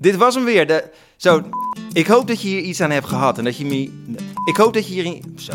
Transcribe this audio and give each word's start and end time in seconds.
Dit 0.00 0.16
was 0.16 0.34
hem 0.34 0.44
weer. 0.44 0.66
De... 0.66 0.90
Zo, 1.16 1.42
ik 1.92 2.06
hoop 2.06 2.26
dat 2.26 2.42
je 2.42 2.48
hier 2.48 2.60
iets 2.60 2.80
aan 2.80 2.90
hebt 2.90 3.06
gehad. 3.06 3.38
En 3.38 3.44
dat 3.44 3.56
je 3.56 3.64
me... 3.64 3.90
Ik 4.44 4.56
hoop 4.56 4.74
dat 4.74 4.88
je 4.88 4.92
hier... 4.92 5.20
Zo. 5.36 5.52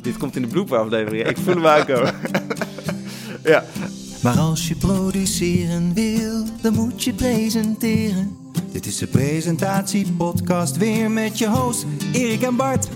Dit 0.00 0.16
komt 0.16 0.36
in 0.36 0.42
de 0.42 0.48
blooperaflevering. 0.48 1.26
Ik 1.26 1.36
voel 1.36 1.54
hem 1.54 1.66
aankomen. 1.66 2.14
ja. 3.44 3.64
Maar 4.22 4.38
als 4.38 4.68
je 4.68 4.76
produceren 4.76 5.94
wil, 5.94 6.44
dan 6.60 6.74
moet 6.74 7.04
je 7.04 7.12
presenteren. 7.12 8.36
Dit 8.72 8.86
is 8.86 8.98
de 8.98 9.06
presentatiepodcast 9.06 10.76
weer 10.76 11.10
met 11.10 11.38
je 11.38 11.48
host 11.48 11.86
Erik 12.12 12.42
en 12.42 12.56
Bart. 12.56 12.88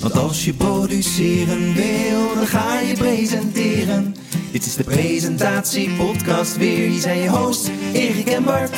Want 0.00 0.18
als 0.18 0.44
je 0.44 0.54
produceren 0.54 1.74
wil, 1.74 2.34
dan 2.34 2.46
ga 2.46 2.80
je 2.80 2.94
presenteren. 2.94 4.14
Dit 4.52 4.66
is 4.66 4.74
de 4.74 4.84
presentatiepodcast 4.84 6.56
weer. 6.56 6.88
Hier 6.88 7.00
zijn 7.00 7.18
je 7.18 7.28
host 7.28 7.70
Erik 7.92 8.28
en 8.28 8.44
Bart. 8.44 8.76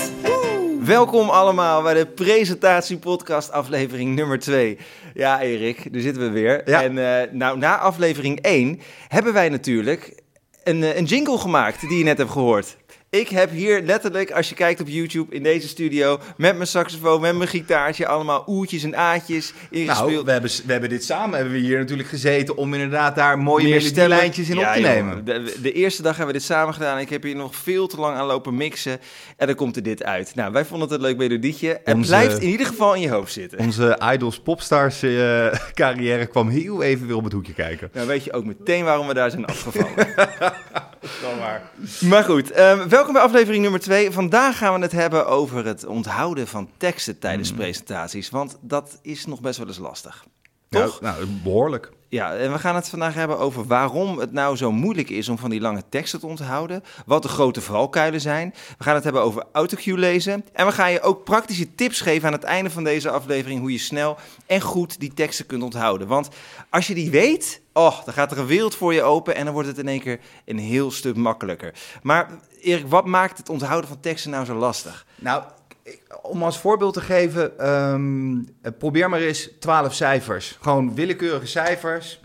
Welkom 0.85 1.29
allemaal 1.29 1.83
bij 1.83 1.95
de 1.95 2.07
presentatiepodcast 2.07 3.51
aflevering 3.51 4.15
nummer 4.15 4.39
2. 4.39 4.79
Ja, 5.15 5.41
Erik, 5.41 5.93
daar 5.93 6.03
zitten 6.03 6.23
we 6.23 6.31
weer. 6.31 6.63
Ja. 6.71 6.83
En 6.83 6.99
eh, 6.99 7.33
nou, 7.33 7.59
na 7.59 7.79
aflevering 7.79 8.41
1 8.41 8.81
hebben 9.09 9.33
wij 9.33 9.49
natuurlijk 9.49 10.23
een, 10.65 10.83
eh, 10.83 10.97
een 10.97 11.05
jingle 11.05 11.39
gemaakt 11.39 11.81
die 11.81 11.99
je 11.99 12.05
net 12.05 12.19
hebt 12.19 12.31
gehoord. 12.31 12.77
Ik 13.15 13.29
heb 13.29 13.51
hier 13.51 13.83
letterlijk, 13.83 14.31
als 14.31 14.49
je 14.49 14.55
kijkt 14.55 14.81
op 14.81 14.89
YouTube, 14.89 15.35
in 15.35 15.43
deze 15.43 15.69
studio, 15.69 16.21
met 16.37 16.55
mijn 16.57 16.69
saxofoon, 16.69 17.21
met 17.21 17.37
mijn 17.37 17.49
gitaartje, 17.49 18.07
allemaal 18.07 18.45
oertjes 18.47 18.83
en 18.83 18.97
aatjes 18.97 19.53
ingespeeld. 19.71 20.11
Nou, 20.11 20.25
we 20.25 20.31
hebben, 20.31 20.51
we 20.67 20.73
hebben 20.73 20.91
dit 20.91 21.05
samen 21.05 21.37
hebben 21.37 21.53
we 21.55 21.61
hier 21.61 21.79
natuurlijk 21.79 22.09
gezeten 22.09 22.57
om 22.57 22.75
inderdaad 22.75 23.15
daar 23.15 23.39
mooie 23.39 23.69
melodielijntjes 23.69 24.49
in 24.49 24.59
Ja, 24.59 24.69
op 24.69 24.75
te 24.75 24.81
nemen. 24.81 25.25
De, 25.25 25.57
de 25.63 25.73
eerste 25.73 26.03
dag 26.03 26.17
hebben 26.17 26.35
we 26.35 26.41
dit 26.41 26.49
samen 26.49 26.75
gedaan. 26.75 26.99
Ik 26.99 27.09
heb 27.09 27.23
hier 27.23 27.37
nog 27.37 27.57
veel 27.57 27.87
te 27.87 27.97
lang 27.97 28.17
aan 28.17 28.27
lopen 28.27 28.55
mixen. 28.55 29.01
En 29.37 29.47
dan 29.47 29.57
komt 29.57 29.77
er 29.77 29.83
dit 29.83 30.05
uit. 30.05 30.35
Nou, 30.35 30.53
wij 30.53 30.65
vonden 30.65 30.89
het 30.89 30.97
een 30.97 31.05
leuk 31.05 31.17
melodietje. 31.17 31.81
Het 31.85 32.01
blijft 32.01 32.43
in 32.43 32.49
ieder 32.49 32.67
geval 32.67 32.95
in 32.95 33.01
je 33.01 33.11
hoofd 33.11 33.33
zitten. 33.33 33.59
Onze 33.59 33.99
Idols 34.13 34.41
Popstars 34.41 35.03
eh, 35.03 35.47
carrière 35.75 36.27
kwam 36.27 36.49
heel 36.49 36.83
even 36.83 37.07
weer 37.07 37.17
op 37.17 37.25
het 37.25 37.33
hoekje 37.33 37.55
kijken. 37.55 37.91
Nou 37.93 38.07
weet 38.07 38.25
je 38.25 38.33
ook 38.33 38.45
meteen 38.45 38.85
waarom 38.85 39.07
we 39.07 39.15
daar 39.15 39.31
zijn 39.31 39.45
afgevallen. 39.45 40.07
maar 42.01 42.25
goed, 42.25 42.51
ehm, 42.51 42.89
welkom 42.89 43.13
bij 43.13 43.23
aflevering 43.23 43.63
nummer 43.63 43.81
2. 43.81 44.11
Vandaag 44.11 44.59
gaan 44.59 44.75
we 44.75 44.81
het 44.81 44.93
hebben 44.93 45.27
over 45.27 45.67
het 45.67 45.87
onthouden 45.87 46.47
van 46.47 46.71
teksten 46.77 47.19
tijdens 47.19 47.49
Hmm. 47.49 47.59
presentaties. 47.59 48.31
Want 48.31 48.57
dat 48.61 48.99
is 49.03 49.27
nog 49.27 49.41
best 49.41 49.59
wel 49.59 49.67
eens 49.67 49.79
lastig. 49.79 50.25
Toch? 50.75 51.01
Nou, 51.01 51.17
nou, 51.17 51.27
behoorlijk. 51.43 51.93
Ja, 52.15 52.37
en 52.37 52.53
we 52.53 52.59
gaan 52.59 52.75
het 52.75 52.89
vandaag 52.89 53.15
hebben 53.15 53.39
over 53.39 53.67
waarom 53.67 54.19
het 54.19 54.33
nou 54.33 54.57
zo 54.57 54.73
moeilijk 54.73 55.11
is 55.11 55.29
om 55.29 55.39
van 55.39 55.51
die 55.51 55.61
lange 55.61 55.83
teksten 55.89 56.21
te 56.21 56.27
onthouden. 56.27 56.85
Wat 57.07 57.23
de 57.23 57.29
grote 57.29 57.61
valkuilen 57.61 58.21
zijn. 58.21 58.55
We 58.79 58.85
gaan 58.85 58.95
het 58.95 59.05
hebben 59.05 59.23
over 59.23 59.45
autocue 59.53 59.99
lezen. 59.99 60.45
En 60.53 60.67
we 60.67 60.73
gaan 60.73 60.93
je 60.93 61.01
ook 61.01 61.25
praktische 61.25 61.75
tips 61.75 62.01
geven 62.01 62.27
aan 62.27 62.33
het 62.33 62.43
einde 62.43 62.71
van 62.71 62.85
deze 62.85 63.11
aflevering 63.11 63.61
hoe 63.61 63.73
je 63.73 63.79
snel 63.79 64.17
en 64.47 64.61
goed 64.61 65.01
die 65.01 65.15
teksten 65.15 65.47
kunt 65.47 65.63
onthouden. 65.63 66.07
Want 66.07 66.29
als 66.71 66.87
je 66.87 66.95
die 66.95 67.11
weet, 67.11 67.61
oh, 67.73 68.05
dan 68.05 68.15
gaat 68.15 68.33
er 68.33 68.39
een 68.39 68.47
wereld 68.47 68.75
voor 68.75 68.95
je 68.95 69.03
open 69.03 69.35
en 69.35 69.45
dan 69.45 69.55
wordt 69.55 69.69
het 69.69 69.79
in 69.79 69.89
één 69.89 70.01
keer 70.01 70.21
een 70.45 70.59
heel 70.59 70.91
stuk 70.91 71.17
makkelijker. 71.17 71.75
Maar 72.03 72.31
Erik, 72.61 72.87
wat 72.89 73.07
maakt 73.07 73.39
het 73.39 73.49
onthouden 73.49 73.89
van 73.89 74.01
teksten 74.01 74.31
nou 74.31 74.45
zo 74.45 74.55
lastig? 74.55 75.07
Nou, 75.19 75.43
om 76.23 76.43
als 76.43 76.59
voorbeeld 76.59 76.95
te 76.95 77.01
geven, 77.01 77.59
ehm, 77.59 78.37
eh, 78.63 78.73
probeer 78.79 79.09
maar 79.09 79.21
eens 79.21 79.51
12 79.59 79.95
cijfers. 79.95 80.59
Gewoon 80.61 80.95
willekeurige 80.95 81.47
cijfers. 81.47 82.21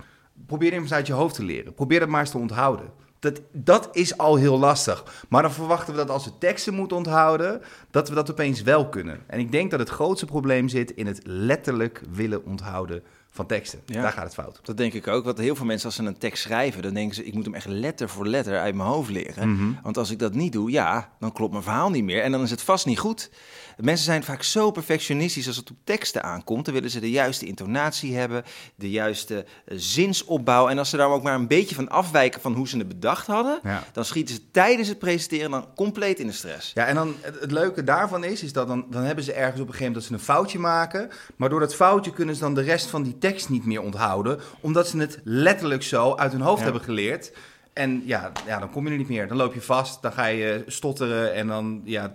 Probeer 0.46 0.72
die 0.72 0.80
eens 0.80 0.94
uit 0.94 1.08
je 1.08 1.14
hoofd 1.14 1.36
te 1.36 1.44
leren. 1.44 1.74
Probeer 1.74 2.00
dat 2.00 2.10
maar 2.10 2.20
eens 2.20 2.30
te 2.30 2.38
onthouden. 2.38 2.92
Dat, 3.20 3.42
dat 3.52 3.90
is 3.92 4.18
al 4.18 4.36
heel 4.36 4.60
lastig. 4.60 5.26
Maar 5.30 5.42
dan 5.42 5.52
verwachten 5.52 5.94
we 5.94 6.00
dat 6.00 6.10
als 6.10 6.26
we 6.26 6.38
teksten 6.38 6.74
moeten 6.74 6.98
onthouden, 6.98 7.62
dat 7.92 8.10
we 8.10 8.16
dat 8.16 8.32
opeens 8.32 8.62
wel 8.62 8.90
kunnen. 8.90 9.20
En 9.28 9.40
ik 9.40 9.52
denk 9.52 9.72
dat 9.72 9.80
het 9.80 9.90
grootste 9.90 10.26
probleem 10.26 10.68
zit 10.68 10.92
in 10.92 11.08
het 11.08 11.22
letterlijk 11.24 12.02
willen 12.12 12.46
onthouden 12.46 13.04
van 13.32 13.46
teksten. 13.46 13.80
Ja. 13.86 14.02
Daar 14.02 14.12
gaat 14.12 14.24
het 14.24 14.34
fout. 14.34 14.60
Dat 14.64 14.78
denk 14.78 14.94
ik 14.94 15.08
ook. 15.08 15.26
Want 15.26 15.38
heel 15.38 15.56
veel 15.56 15.66
mensen 15.66 15.86
als 15.86 15.96
ze 15.96 16.04
een 16.04 16.18
tekst 16.18 16.44
schrijven, 16.44 16.82
dan 16.82 16.94
denken 16.94 17.16
ze, 17.16 17.26
ik 17.26 17.34
moet 17.34 17.46
hem 17.46 17.54
echt 17.54 17.66
letter 17.66 18.10
voor 18.10 18.28
letter 18.28 18.60
uit 18.60 18.76
mijn 18.76 18.90
hoofd 18.90 19.10
leren. 19.10 19.52
Mhm. 19.54 19.72
Want 19.84 19.98
als 19.98 20.10
ik 20.12 20.20
dat 20.20 20.34
niet 20.34 20.52
doe, 20.54 20.72
ja, 20.72 21.10
dan 21.20 21.32
klopt 21.32 21.52
mijn 21.52 21.64
verhaal 21.64 21.90
niet 21.90 22.04
meer. 22.04 22.22
En 22.22 22.32
dan 22.32 22.42
is 22.42 22.52
het 22.52 22.62
vast 22.62 22.86
niet 22.86 23.00
goed. 23.00 23.30
Mensen 23.78 24.06
zijn 24.06 24.24
vaak 24.24 24.44
zo 24.44 24.72
perfectionistisch 24.72 25.48
als 25.48 25.58
het 25.58 25.72
op 25.72 25.78
teksten 25.84 26.24
aankomt. 26.24 26.66
Dan 26.66 26.74
willen 26.74 26.90
ze 26.90 27.00
de 27.00 27.10
juiste 27.10 27.46
intonatie 27.46 28.16
hebben, 28.16 28.44
de 28.76 28.90
juiste 28.90 29.46
eh, 29.66 29.78
zinsopbouw. 29.78 30.68
En 30.68 30.78
als 30.78 30.90
ze 30.90 30.98
daar 30.98 31.10
ook 31.10 31.24
maar 31.24 31.36
een 31.36 31.48
beetje 31.48 31.76
van 31.76 31.90
afwijken 31.90 32.42
van 32.42 32.54
hoe 32.54 32.68
ze 32.68 32.78
het 32.78 32.88
bedacht 32.88 33.28
hadden, 33.28 33.60
Ja. 33.64 33.84
dan 33.94 34.06
schieten 34.06 34.36
ze 34.36 34.52
tijdens 34.52 34.88
het 34.88 35.00
presenteren 35.00 35.52
dan 35.52 35.66
compleet 35.76 36.20
in 36.20 36.28
de 36.28 36.34
stress. 36.34 36.72
Ja, 36.74 36.86
en 36.86 36.96
dan 36.96 37.16
het, 37.22 37.40
het 37.40 37.52
leuke 37.52 37.84
daarvan 37.84 38.24
is, 38.24 38.44
is 38.44 38.54
dat 38.54 38.68
dan, 38.68 38.86
dan 38.90 39.04
hebben 39.04 39.24
ze 39.24 39.34
ergens 39.34 39.62
op 39.62 39.68
een 39.68 39.74
gegeven 39.74 39.86
moment 39.94 39.96
dat 39.96 40.04
ze 40.04 40.14
een 40.14 40.36
foutje 40.36 40.60
maken. 40.60 41.10
Maar 41.36 41.50
door 41.50 41.60
dat 41.60 41.76
foutje 41.76 42.12
kunnen 42.14 42.36
ze 42.36 42.42
dan 42.42 42.54
de 42.54 42.62
rest 42.62 42.86
van 42.88 43.04
die 43.04 43.18
tekst 43.20 43.50
niet 43.50 43.66
meer 43.66 43.82
onthouden. 43.82 44.40
Omdat 44.62 44.88
ze 44.88 44.98
het 44.98 45.20
letterlijk 45.24 45.84
zo 45.84 46.16
uit 46.16 46.32
hun 46.32 46.42
hoofd 46.42 46.58
Ja. 46.58 46.64
hebben 46.64 46.82
geleerd. 46.84 47.34
En 47.74 48.02
ja, 48.06 48.32
ja, 48.46 48.60
dan 48.60 48.70
kom 48.72 48.86
je 48.86 48.92
er 48.92 48.98
niet 48.98 49.10
meer. 49.10 49.28
Dan 49.28 49.38
loop 49.38 49.54
je 49.54 49.62
vast, 49.62 50.02
dan 50.02 50.12
ga 50.12 50.26
je 50.26 50.64
stotteren 50.68 51.34
en 51.34 51.48
dan 51.48 51.82
ja, 51.84 52.14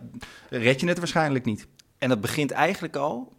red 0.50 0.80
je 0.80 0.86
het 0.88 0.98
waarschijnlijk 0.98 1.44
niet. 1.44 1.66
En 1.98 2.08
dat 2.08 2.20
begint 2.20 2.50
eigenlijk 2.50 2.96
al 2.96 3.32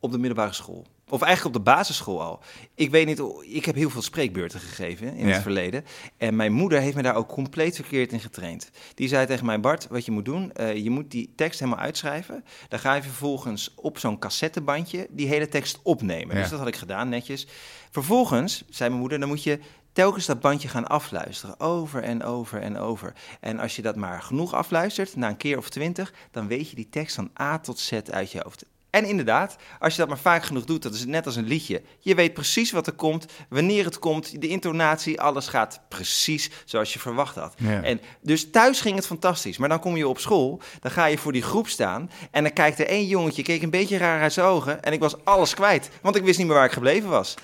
op 0.00 0.12
de 0.12 0.18
middelbare 0.18 0.52
school. 0.52 0.86
Of 1.12 1.22
eigenlijk 1.22 1.56
op 1.56 1.64
de 1.64 1.70
basisschool 1.70 2.22
al. 2.22 2.40
Ik 2.74 2.90
weet 2.90 3.06
niet, 3.06 3.22
ik 3.40 3.64
heb 3.64 3.74
heel 3.74 3.90
veel 3.90 4.02
spreekbeurten 4.02 4.60
gegeven 4.60 5.14
in 5.14 5.26
Ja. 5.26 5.32
het 5.32 5.42
verleden. 5.42 5.84
En 6.16 6.36
mijn 6.36 6.52
moeder 6.52 6.80
heeft 6.80 6.96
me 6.96 7.02
daar 7.02 7.14
ook 7.16 7.28
compleet 7.28 7.74
verkeerd 7.74 8.12
in 8.12 8.20
getraind. 8.20 8.70
Die 8.94 9.08
zei 9.08 9.26
tegen 9.26 9.46
mij, 9.46 9.60
Bart, 9.60 9.86
wat 9.90 10.04
je 10.04 10.10
moet 10.10 10.24
doen, 10.24 10.52
eh, 10.52 10.76
je 10.76 10.90
moet 10.90 11.10
die 11.10 11.32
tekst 11.36 11.60
helemaal 11.60 11.80
uitschrijven. 11.84 12.44
Dan 12.68 12.78
ga 12.78 12.94
je 12.94 13.02
vervolgens 13.02 13.74
op 13.74 13.98
zo'n 13.98 14.18
cassettebandje 14.18 15.06
die 15.10 15.26
hele 15.28 15.48
tekst 15.48 15.78
opnemen. 15.82 16.34
Ja. 16.34 16.40
Dus 16.40 16.50
dat 16.50 16.58
had 16.58 16.68
ik 16.68 16.76
gedaan, 16.76 17.08
netjes. 17.08 17.46
Vervolgens, 17.90 18.64
zei 18.70 18.88
mijn 18.88 19.00
moeder, 19.00 19.18
dan 19.18 19.28
moet 19.28 19.42
je 19.42 19.58
telkens 19.92 20.26
dat 20.26 20.40
bandje 20.40 20.68
gaan 20.68 20.86
afluisteren. 20.88 21.60
Over 21.60 22.02
en 22.02 22.22
over 22.24 22.60
en 22.60 22.78
over. 22.78 23.12
En 23.40 23.58
als 23.58 23.76
je 23.76 23.82
dat 23.82 23.96
maar 23.96 24.22
genoeg 24.22 24.54
afluistert, 24.54 25.16
na 25.16 25.28
een 25.28 25.36
keer 25.36 25.58
of 25.58 25.68
twintig, 25.70 26.12
dan 26.30 26.46
weet 26.46 26.70
je 26.70 26.76
die 26.76 26.88
tekst 26.88 27.14
van 27.14 27.30
A 27.40 27.58
tot 27.58 27.78
Z 27.78 27.92
uit 28.10 28.32
je 28.32 28.40
hoofd. 28.42 28.64
En 28.92 29.04
inderdaad, 29.04 29.56
als 29.78 29.92
je 29.92 29.98
dat 29.98 30.08
maar 30.08 30.18
vaak 30.18 30.44
genoeg 30.44 30.64
doet, 30.64 30.82
dat 30.82 30.94
is 30.94 31.04
net 31.04 31.26
als 31.26 31.36
een 31.36 31.46
liedje. 31.46 31.82
Je 32.00 32.14
weet 32.14 32.34
precies 32.34 32.70
wat 32.70 32.86
er 32.86 32.92
komt, 32.92 33.26
wanneer 33.48 33.84
het 33.84 33.98
komt, 33.98 34.40
de 34.40 34.48
intonatie, 34.48 35.20
alles 35.20 35.48
gaat 35.48 35.80
precies 35.88 36.50
zoals 36.64 36.92
je 36.92 36.98
verwacht 36.98 37.34
had. 37.34 37.54
Ja. 37.56 37.82
En 37.82 38.00
dus 38.20 38.50
thuis 38.50 38.80
ging 38.80 38.96
het 38.96 39.06
fantastisch. 39.06 39.56
Maar 39.56 39.68
dan 39.68 39.80
kom 39.80 39.96
je 39.96 40.08
op 40.08 40.18
school, 40.18 40.60
dan 40.80 40.90
ga 40.90 41.06
je 41.06 41.18
voor 41.18 41.32
die 41.32 41.42
groep 41.42 41.68
staan 41.68 42.10
en 42.30 42.42
dan 42.42 42.52
kijkt 42.52 42.78
er 42.78 42.86
één 42.86 43.06
jongetje, 43.06 43.42
keek 43.42 43.62
een 43.62 43.70
beetje 43.70 43.96
raar 43.96 44.20
uit 44.20 44.32
zijn 44.32 44.46
ogen 44.46 44.82
en 44.82 44.92
ik 44.92 45.00
was 45.00 45.24
alles 45.24 45.54
kwijt, 45.54 45.90
want 46.02 46.16
ik 46.16 46.24
wist 46.24 46.38
niet 46.38 46.46
meer 46.46 46.56
waar 46.56 46.64
ik 46.64 46.72
gebleven 46.72 47.08
was. 47.08 47.34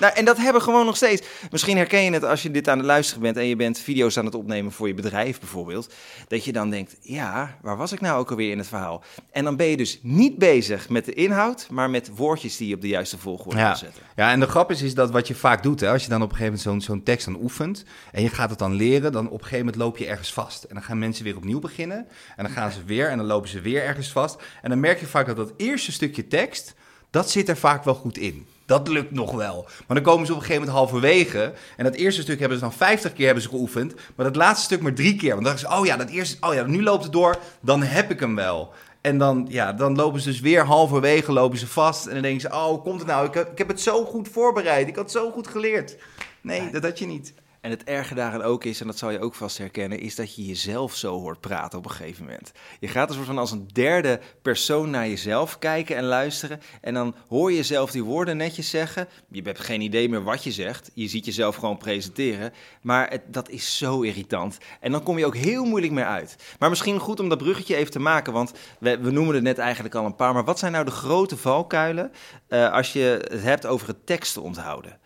Nou, 0.00 0.14
en 0.14 0.24
dat 0.24 0.36
hebben 0.36 0.54
we 0.54 0.60
gewoon 0.60 0.86
nog 0.86 0.96
steeds. 0.96 1.22
Misschien 1.50 1.76
herken 1.76 2.02
je 2.02 2.10
het 2.12 2.24
als 2.24 2.42
je 2.42 2.50
dit 2.50 2.68
aan 2.68 2.78
het 2.78 2.86
luisteren 2.86 3.22
bent 3.22 3.36
en 3.36 3.46
je 3.46 3.56
bent 3.56 3.78
video's 3.78 4.18
aan 4.18 4.24
het 4.24 4.34
opnemen 4.34 4.72
voor 4.72 4.86
je 4.88 4.94
bedrijf 4.94 5.38
bijvoorbeeld. 5.40 5.92
Dat 6.28 6.44
je 6.44 6.52
dan 6.52 6.70
denkt, 6.70 6.96
ja, 7.00 7.58
waar 7.62 7.76
was 7.76 7.92
ik 7.92 8.00
nou 8.00 8.18
ook 8.18 8.30
alweer 8.30 8.50
in 8.50 8.58
het 8.58 8.66
verhaal? 8.66 9.02
En 9.30 9.44
dan 9.44 9.56
ben 9.56 9.66
je 9.66 9.76
dus 9.76 9.98
niet 10.02 10.38
bezig 10.38 10.88
met 10.88 11.04
de 11.04 11.12
inhoud, 11.14 11.66
maar 11.70 11.90
met 11.90 12.10
woordjes 12.16 12.56
die 12.56 12.68
je 12.68 12.74
op 12.74 12.80
de 12.80 12.88
juiste 12.88 13.18
volgorde 13.18 13.58
Ja. 13.58 13.74
zetten. 13.74 14.02
ja, 14.16 14.30
en 14.30 14.40
de 14.40 14.46
grap 14.46 14.70
is, 14.70 14.82
is 14.82 14.94
dat 14.94 15.10
wat 15.10 15.28
je 15.28 15.34
vaak 15.34 15.62
doet, 15.62 15.80
hè, 15.80 15.90
als 15.90 16.02
je 16.02 16.08
dan 16.08 16.22
op 16.22 16.30
een 16.30 16.36
gegeven 16.36 16.58
moment 16.62 16.82
zo'n 16.82 16.96
zo'n 16.96 17.02
tekst 17.04 17.26
dan 17.26 17.42
oefent 17.42 17.84
en 18.12 18.22
je 18.22 18.28
gaat 18.28 18.50
het 18.50 18.58
dan 18.58 18.72
leren, 18.74 19.12
dan 19.12 19.26
op 19.26 19.32
een 19.32 19.38
gegeven 19.38 19.58
moment 19.58 19.76
loop 19.76 19.96
je 19.96 20.06
ergens 20.06 20.32
vast. 20.32 20.62
En 20.64 20.74
dan 20.74 20.82
gaan 20.84 20.98
mensen 20.98 21.24
weer 21.24 21.36
opnieuw 21.36 21.60
beginnen 21.60 22.06
en 22.36 22.44
dan 22.44 22.52
gaan 22.52 22.70
ze 22.72 22.84
weer 22.86 23.08
en 23.08 23.16
dan 23.16 23.26
lopen 23.26 23.48
ze 23.48 23.60
weer 23.60 23.82
ergens 23.82 24.08
vast. 24.12 24.36
En 24.62 24.70
dan 24.70 24.80
merk 24.80 25.00
je 25.00 25.06
vaak 25.06 25.26
dat 25.26 25.36
dat 25.36 25.52
eerste 25.56 25.92
stukje 25.92 26.26
tekst, 26.28 26.74
dat 27.10 27.30
zit 27.30 27.48
er 27.48 27.56
vaak 27.56 27.84
wel 27.84 27.94
goed 27.94 28.18
in. 28.18 28.46
Dat 28.66 28.88
lukt 28.88 29.10
nog 29.10 29.32
wel. 29.32 29.66
Maar 29.86 29.96
dan 29.96 30.06
komen 30.06 30.26
ze 30.26 30.32
op 30.32 30.38
een 30.38 30.44
gegeven 30.44 30.66
moment 30.66 30.78
halverwege. 30.78 31.52
En 31.76 31.84
dat 31.84 31.94
eerste 31.94 32.22
stuk 32.22 32.38
hebben 32.38 32.58
ze 32.58 32.64
dan 32.64 32.72
50 32.72 33.12
keer 33.12 33.24
hebben 33.24 33.42
ze 33.42 33.48
geoefend. 33.48 33.94
Maar 34.14 34.26
dat 34.26 34.36
laatste 34.36 34.64
stuk 34.64 34.82
maar 34.82 34.94
drie 34.94 35.16
keer. 35.16 35.32
Want 35.32 35.44
dan 35.44 35.58
zeggen 35.58 35.74
ze, 35.74 35.80
oh 35.80 35.86
ja, 35.86 35.96
dat 35.96 36.08
eerste, 36.08 36.36
oh 36.40 36.54
ja, 36.54 36.62
nu 36.62 36.82
loopt 36.82 37.02
het 37.02 37.12
door. 37.12 37.36
Dan 37.60 37.82
heb 37.82 38.10
ik 38.10 38.20
hem 38.20 38.34
wel. 38.34 38.72
En 39.00 39.18
dan, 39.18 39.46
ja, 39.48 39.72
dan 39.72 39.94
lopen 39.94 40.20
ze 40.20 40.28
dus 40.28 40.40
weer 40.40 40.64
halverwege 40.64 41.32
lopen 41.32 41.58
ze 41.58 41.66
vast. 41.66 42.06
En 42.06 42.12
dan 42.12 42.22
denken 42.22 42.40
ze, 42.40 42.56
oh, 42.56 42.82
komt 42.82 42.98
het 42.98 43.08
nou? 43.08 43.26
Ik 43.26 43.34
heb, 43.34 43.50
ik 43.50 43.58
heb 43.58 43.68
het 43.68 43.80
zo 43.80 44.04
goed 44.04 44.28
voorbereid. 44.28 44.88
Ik 44.88 44.96
had 44.96 45.04
het 45.04 45.12
zo 45.12 45.30
goed 45.30 45.48
geleerd. 45.48 45.96
Nee, 46.40 46.70
dat 46.70 46.82
had 46.82 46.98
je 46.98 47.06
niet. 47.06 47.34
En 47.64 47.70
het 47.70 47.84
erge 47.84 48.14
daaraan 48.14 48.42
ook 48.42 48.64
is, 48.64 48.80
en 48.80 48.86
dat 48.86 48.98
zal 48.98 49.10
je 49.10 49.20
ook 49.20 49.34
vast 49.34 49.58
herkennen, 49.58 50.00
is 50.00 50.14
dat 50.14 50.34
je 50.34 50.46
jezelf 50.46 50.94
zo 50.94 51.20
hoort 51.20 51.40
praten 51.40 51.78
op 51.78 51.84
een 51.84 51.90
gegeven 51.90 52.24
moment. 52.24 52.52
Je 52.80 52.88
gaat 52.88 53.08
een 53.08 53.14
soort 53.14 53.26
van 53.26 53.38
als 53.38 53.50
een 53.50 53.68
derde 53.72 54.20
persoon 54.42 54.90
naar 54.90 55.08
jezelf 55.08 55.58
kijken 55.58 55.96
en 55.96 56.04
luisteren. 56.04 56.60
En 56.80 56.94
dan 56.94 57.14
hoor 57.28 57.50
je 57.50 57.56
jezelf 57.56 57.90
die 57.90 58.04
woorden 58.04 58.36
netjes 58.36 58.70
zeggen. 58.70 59.08
Je 59.28 59.42
hebt 59.42 59.60
geen 59.60 59.80
idee 59.80 60.08
meer 60.08 60.22
wat 60.22 60.44
je 60.44 60.52
zegt. 60.52 60.90
Je 60.94 61.08
ziet 61.08 61.24
jezelf 61.24 61.56
gewoon 61.56 61.76
presenteren. 61.76 62.52
Maar 62.82 63.10
het, 63.10 63.22
dat 63.26 63.48
is 63.48 63.78
zo 63.78 64.00
irritant. 64.00 64.58
En 64.80 64.92
dan 64.92 65.02
kom 65.02 65.18
je 65.18 65.26
ook 65.26 65.36
heel 65.36 65.64
moeilijk 65.64 65.92
meer 65.92 66.06
uit. 66.06 66.36
Maar 66.58 66.68
misschien 66.68 66.98
goed 66.98 67.20
om 67.20 67.28
dat 67.28 67.38
bruggetje 67.38 67.76
even 67.76 67.92
te 67.92 67.98
maken, 67.98 68.32
want 68.32 68.52
we, 68.78 68.98
we 68.98 69.10
noemen 69.10 69.34
het 69.34 69.44
net 69.44 69.58
eigenlijk 69.58 69.94
al 69.94 70.04
een 70.04 70.16
paar. 70.16 70.32
Maar 70.32 70.44
wat 70.44 70.58
zijn 70.58 70.72
nou 70.72 70.84
de 70.84 70.90
grote 70.90 71.36
valkuilen 71.36 72.12
eh, 72.48 72.72
als 72.72 72.92
je 72.92 73.26
het 73.28 73.42
hebt 73.42 73.66
over 73.66 73.88
het 73.88 74.06
teksten 74.06 74.42
onthouden? 74.42 75.02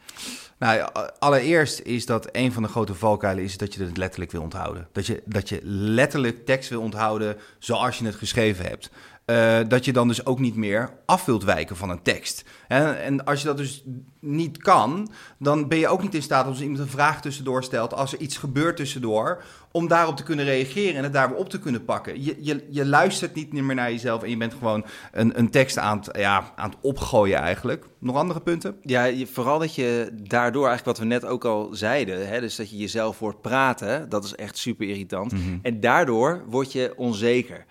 Nou, 0.58 0.88
allereerst 1.18 1.80
is 1.80 2.06
dat 2.06 2.28
een 2.32 2.52
van 2.52 2.62
de 2.62 2.68
grote 2.68 2.94
valkuilen 2.94 3.44
is 3.44 3.56
dat 3.56 3.74
je 3.74 3.84
het 3.84 3.96
letterlijk 3.96 4.32
wil 4.32 4.42
onthouden. 4.42 4.88
Dat 4.92 5.06
je, 5.06 5.22
dat 5.24 5.48
je 5.48 5.60
letterlijk 5.64 6.46
tekst 6.46 6.70
wil 6.70 6.80
onthouden 6.80 7.36
zoals 7.58 7.98
je 7.98 8.04
het 8.04 8.14
geschreven 8.14 8.64
hebt. 8.64 8.90
Eh, 9.28 9.58
dat 9.68 9.84
je 9.84 9.92
dan 9.92 10.08
dus 10.08 10.26
ook 10.26 10.38
niet 10.38 10.56
meer 10.56 10.90
af 11.06 11.24
wilt 11.24 11.44
wijken 11.44 11.76
van 11.76 11.90
een 11.90 12.02
tekst. 12.02 12.44
En, 12.68 13.02
en 13.02 13.24
als 13.24 13.40
je 13.40 13.46
dat 13.46 13.56
dus 13.56 13.84
niet 14.20 14.58
kan, 14.58 15.10
dan 15.38 15.68
ben 15.68 15.78
je 15.78 15.88
ook 15.88 16.02
niet 16.02 16.14
in 16.14 16.22
staat 16.22 16.46
als 16.46 16.60
iemand 16.60 16.78
een 16.78 16.88
vraag 16.88 17.20
tussendoor 17.20 17.64
stelt, 17.64 17.94
als 17.94 18.12
er 18.12 18.20
iets 18.20 18.36
gebeurt 18.36 18.76
tussendoor, 18.76 19.42
om 19.72 19.88
daarop 19.88 20.16
te 20.16 20.22
kunnen 20.22 20.44
reageren 20.44 20.96
en 20.96 21.02
het 21.02 21.12
daar 21.12 21.28
weer 21.28 21.38
op 21.38 21.48
te 21.48 21.58
kunnen 21.58 21.84
pakken. 21.84 22.24
Je, 22.24 22.36
je, 22.40 22.66
je 22.70 22.86
luistert 22.86 23.34
niet 23.34 23.52
meer 23.52 23.74
naar 23.74 23.90
jezelf 23.90 24.22
en 24.22 24.30
je 24.30 24.36
bent 24.36 24.52
gewoon 24.52 24.84
een, 25.12 25.38
een 25.38 25.50
tekst 25.50 25.78
aan 25.78 25.98
het, 25.98 26.16
ja, 26.16 26.52
aan 26.56 26.70
het 26.70 26.78
opgooien 26.80 27.38
eigenlijk. 27.38 27.86
Nog 27.98 28.16
andere 28.16 28.40
punten? 28.40 28.76
Ja, 28.82 29.04
je, 29.04 29.26
vooral 29.26 29.58
dat 29.58 29.74
je 29.74 30.10
daardoor 30.22 30.66
eigenlijk 30.68 30.98
wat 30.98 31.08
we 31.08 31.14
net 31.14 31.24
ook 31.24 31.44
al 31.44 31.68
zeiden, 31.72 32.28
hè, 32.28 32.40
dus 32.40 32.56
dat 32.56 32.70
je 32.70 32.76
jezelf 32.76 33.18
hoort 33.18 33.40
praten, 33.40 34.08
dat 34.08 34.24
is 34.24 34.34
echt 34.34 34.58
super 34.58 34.88
irritant. 34.88 35.32
En 35.62 35.80
daardoor 35.80 36.44
word 36.46 36.72
je 36.72 36.92
onzeker. 36.96 37.64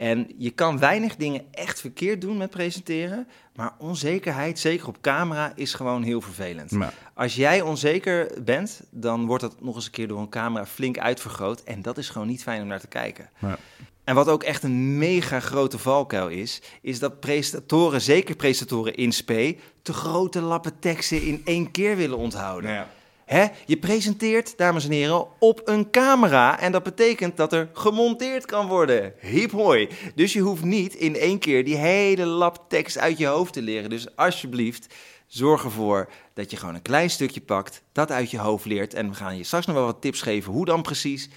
En 0.00 0.26
je 0.38 0.50
kan 0.50 0.78
weinig 0.78 1.16
dingen 1.16 1.44
echt 1.50 1.80
verkeerd 1.80 2.20
doen 2.20 2.36
met 2.36 2.50
presenteren, 2.50 3.28
maar 3.54 3.72
onzekerheid, 3.78 4.58
zeker 4.58 4.88
op 4.88 5.00
camera, 5.00 5.52
is 5.54 5.74
gewoon 5.74 6.02
heel 6.02 6.20
vervelend. 6.20 6.70
Ja. 6.70 6.92
Als 7.14 7.34
jij 7.34 7.60
onzeker 7.60 8.42
bent, 8.44 8.80
dan 8.90 9.26
wordt 9.26 9.42
dat 9.42 9.60
nog 9.60 9.74
eens 9.74 9.84
een 9.84 9.90
keer 9.90 10.08
door 10.08 10.20
een 10.20 10.28
camera 10.28 10.66
flink 10.66 10.98
uitvergroot 10.98 11.62
en 11.62 11.82
dat 11.82 11.98
is 11.98 12.08
gewoon 12.08 12.26
niet 12.26 12.42
fijn 12.42 12.62
om 12.62 12.68
naar 12.68 12.80
te 12.80 12.86
kijken. 12.86 13.30
Ja. 13.38 13.58
En 14.04 14.14
wat 14.14 14.28
ook 14.28 14.42
echt 14.42 14.62
een 14.62 14.98
mega 14.98 15.40
grote 15.40 15.78
valkuil 15.78 16.28
is, 16.28 16.62
is 16.82 16.98
dat 16.98 17.20
presentatoren, 17.20 18.00
zeker 18.00 18.36
presentatoren 18.36 18.94
in 18.94 19.12
spe, 19.12 19.56
te 19.82 19.92
grote 19.92 20.40
lappen 20.40 20.78
teksten 20.78 21.22
in 21.22 21.40
één 21.44 21.70
keer 21.70 21.96
willen 21.96 22.18
onthouden. 22.18 22.86
Hè? 23.30 23.46
Je 23.66 23.76
presenteert, 23.76 24.58
dames 24.58 24.84
en 24.84 24.90
heren, 24.90 25.26
op 25.38 25.60
een 25.64 25.90
camera. 25.90 26.60
En 26.60 26.72
dat 26.72 26.82
betekent 26.82 27.36
dat 27.36 27.52
er 27.52 27.68
gemonteerd 27.72 28.46
kan 28.46 28.66
worden. 28.66 29.12
Hiep 29.20 29.50
hoi. 29.50 29.88
Dus 30.14 30.32
je 30.32 30.40
hoeft 30.40 30.64
niet 30.64 30.94
in 30.94 31.16
één 31.16 31.38
keer 31.38 31.64
die 31.64 31.76
hele 31.76 32.24
lap 32.24 32.64
tekst 32.68 32.98
uit 32.98 33.18
je 33.18 33.26
hoofd 33.26 33.52
te 33.52 33.62
leren. 33.62 33.90
Dus 33.90 34.16
alsjeblieft, 34.16 34.94
zorg 35.26 35.64
ervoor 35.64 36.08
dat 36.34 36.50
je 36.50 36.56
gewoon 36.56 36.74
een 36.74 36.82
klein 36.82 37.10
stukje 37.10 37.40
pakt, 37.40 37.82
dat 37.92 38.10
uit 38.10 38.30
je 38.30 38.38
hoofd 38.38 38.64
leert. 38.64 38.94
En 38.94 39.08
we 39.08 39.14
gaan 39.14 39.36
je 39.36 39.44
straks 39.44 39.66
nog 39.66 39.76
wel 39.76 39.84
wat 39.84 40.00
tips 40.00 40.22
geven 40.22 40.52
hoe 40.52 40.64
dan 40.64 40.82
precies. 40.82 41.28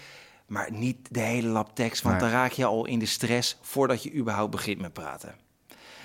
Maar 0.48 0.72
niet 0.72 1.08
de 1.10 1.20
hele 1.20 1.48
lap 1.48 1.76
tekst, 1.76 2.04
want 2.04 2.20
dan 2.20 2.30
raak 2.30 2.52
je 2.52 2.66
al 2.66 2.86
in 2.86 3.00
de 3.00 3.06
stress 3.06 3.58
voordat 3.62 4.04
je 4.04 4.14
überhaupt 4.14 4.52
begint 4.52 4.82
met 4.82 4.94
praten. 4.94 5.43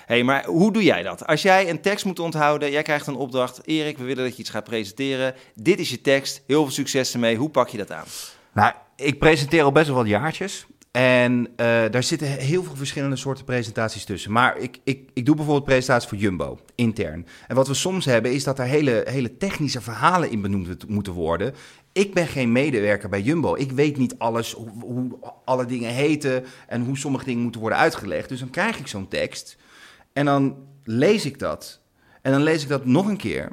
Hey, 0.09 0.23
maar 0.23 0.45
hoe 0.45 0.73
doe 0.73 0.83
jij 0.83 1.03
dat? 1.03 1.27
Als 1.27 1.41
jij 1.41 1.69
een 1.69 1.81
tekst 1.81 2.05
moet 2.05 2.19
onthouden, 2.19 2.71
jij 2.71 2.81
krijgt 2.81 3.07
een 3.07 3.15
opdracht. 3.15 3.61
Erik, 3.65 3.97
we 3.97 4.03
willen 4.03 4.23
dat 4.23 4.33
je 4.33 4.39
iets 4.39 4.49
gaat 4.49 4.63
presenteren. 4.63 5.33
Dit 5.55 5.79
is 5.79 5.89
je 5.89 6.01
tekst. 6.01 6.41
Heel 6.47 6.63
veel 6.63 6.71
succes 6.71 7.13
ermee. 7.13 7.35
Hoe 7.35 7.49
pak 7.49 7.69
je 7.69 7.77
dat 7.77 7.91
aan? 7.91 8.05
Nou, 8.53 8.73
ik 8.95 9.19
presenteer 9.19 9.63
al 9.63 9.71
best 9.71 9.87
wel 9.87 9.95
wat 9.95 10.07
jaartjes. 10.07 10.65
En 10.91 11.47
eh, 11.55 11.65
daar 11.65 12.03
zitten 12.03 12.27
heel 12.27 12.63
veel 12.63 12.75
verschillende 12.75 13.15
soorten 13.15 13.45
presentaties 13.45 14.05
tussen. 14.05 14.31
Maar 14.31 14.57
ik, 14.57 14.79
ik, 14.83 15.09
ik 15.13 15.25
doe 15.25 15.35
bijvoorbeeld 15.35 15.65
presentaties 15.65 16.09
voor 16.09 16.17
Jumbo, 16.17 16.59
intern. 16.75 17.27
En 17.47 17.55
wat 17.55 17.67
we 17.67 17.73
soms 17.73 18.05
hebben, 18.05 18.33
is 18.33 18.43
dat 18.43 18.59
er 18.59 18.65
hele, 18.65 19.05
hele 19.09 19.37
technische 19.37 19.81
verhalen 19.81 20.31
in 20.31 20.41
benoemd 20.41 20.67
moet- 20.67 20.89
moeten 20.89 21.13
worden. 21.13 21.53
Ik 21.91 22.13
ben 22.13 22.27
geen 22.27 22.51
medewerker 22.51 23.09
bij 23.09 23.21
Jumbo. 23.21 23.55
Ik 23.55 23.71
weet 23.71 23.97
niet 23.97 24.15
alles, 24.17 24.55
hoe 24.79 25.17
alle 25.45 25.65
dingen 25.65 25.91
heten 25.91 26.45
en 26.67 26.85
hoe 26.85 26.97
sommige 26.97 27.25
dingen 27.25 27.41
moeten 27.41 27.61
worden 27.61 27.79
uitgelegd. 27.79 28.29
Dus 28.29 28.39
dan 28.39 28.49
krijg 28.49 28.79
ik 28.79 28.87
zo'n 28.87 29.07
tekst 29.07 29.57
en 30.19 30.25
dan 30.25 30.67
lees 30.83 31.25
ik 31.25 31.39
dat. 31.39 31.81
En 32.21 32.31
dan 32.31 32.43
lees 32.43 32.63
ik 32.63 32.69
dat 32.69 32.85
nog 32.85 33.07
een 33.07 33.17
keer 33.17 33.51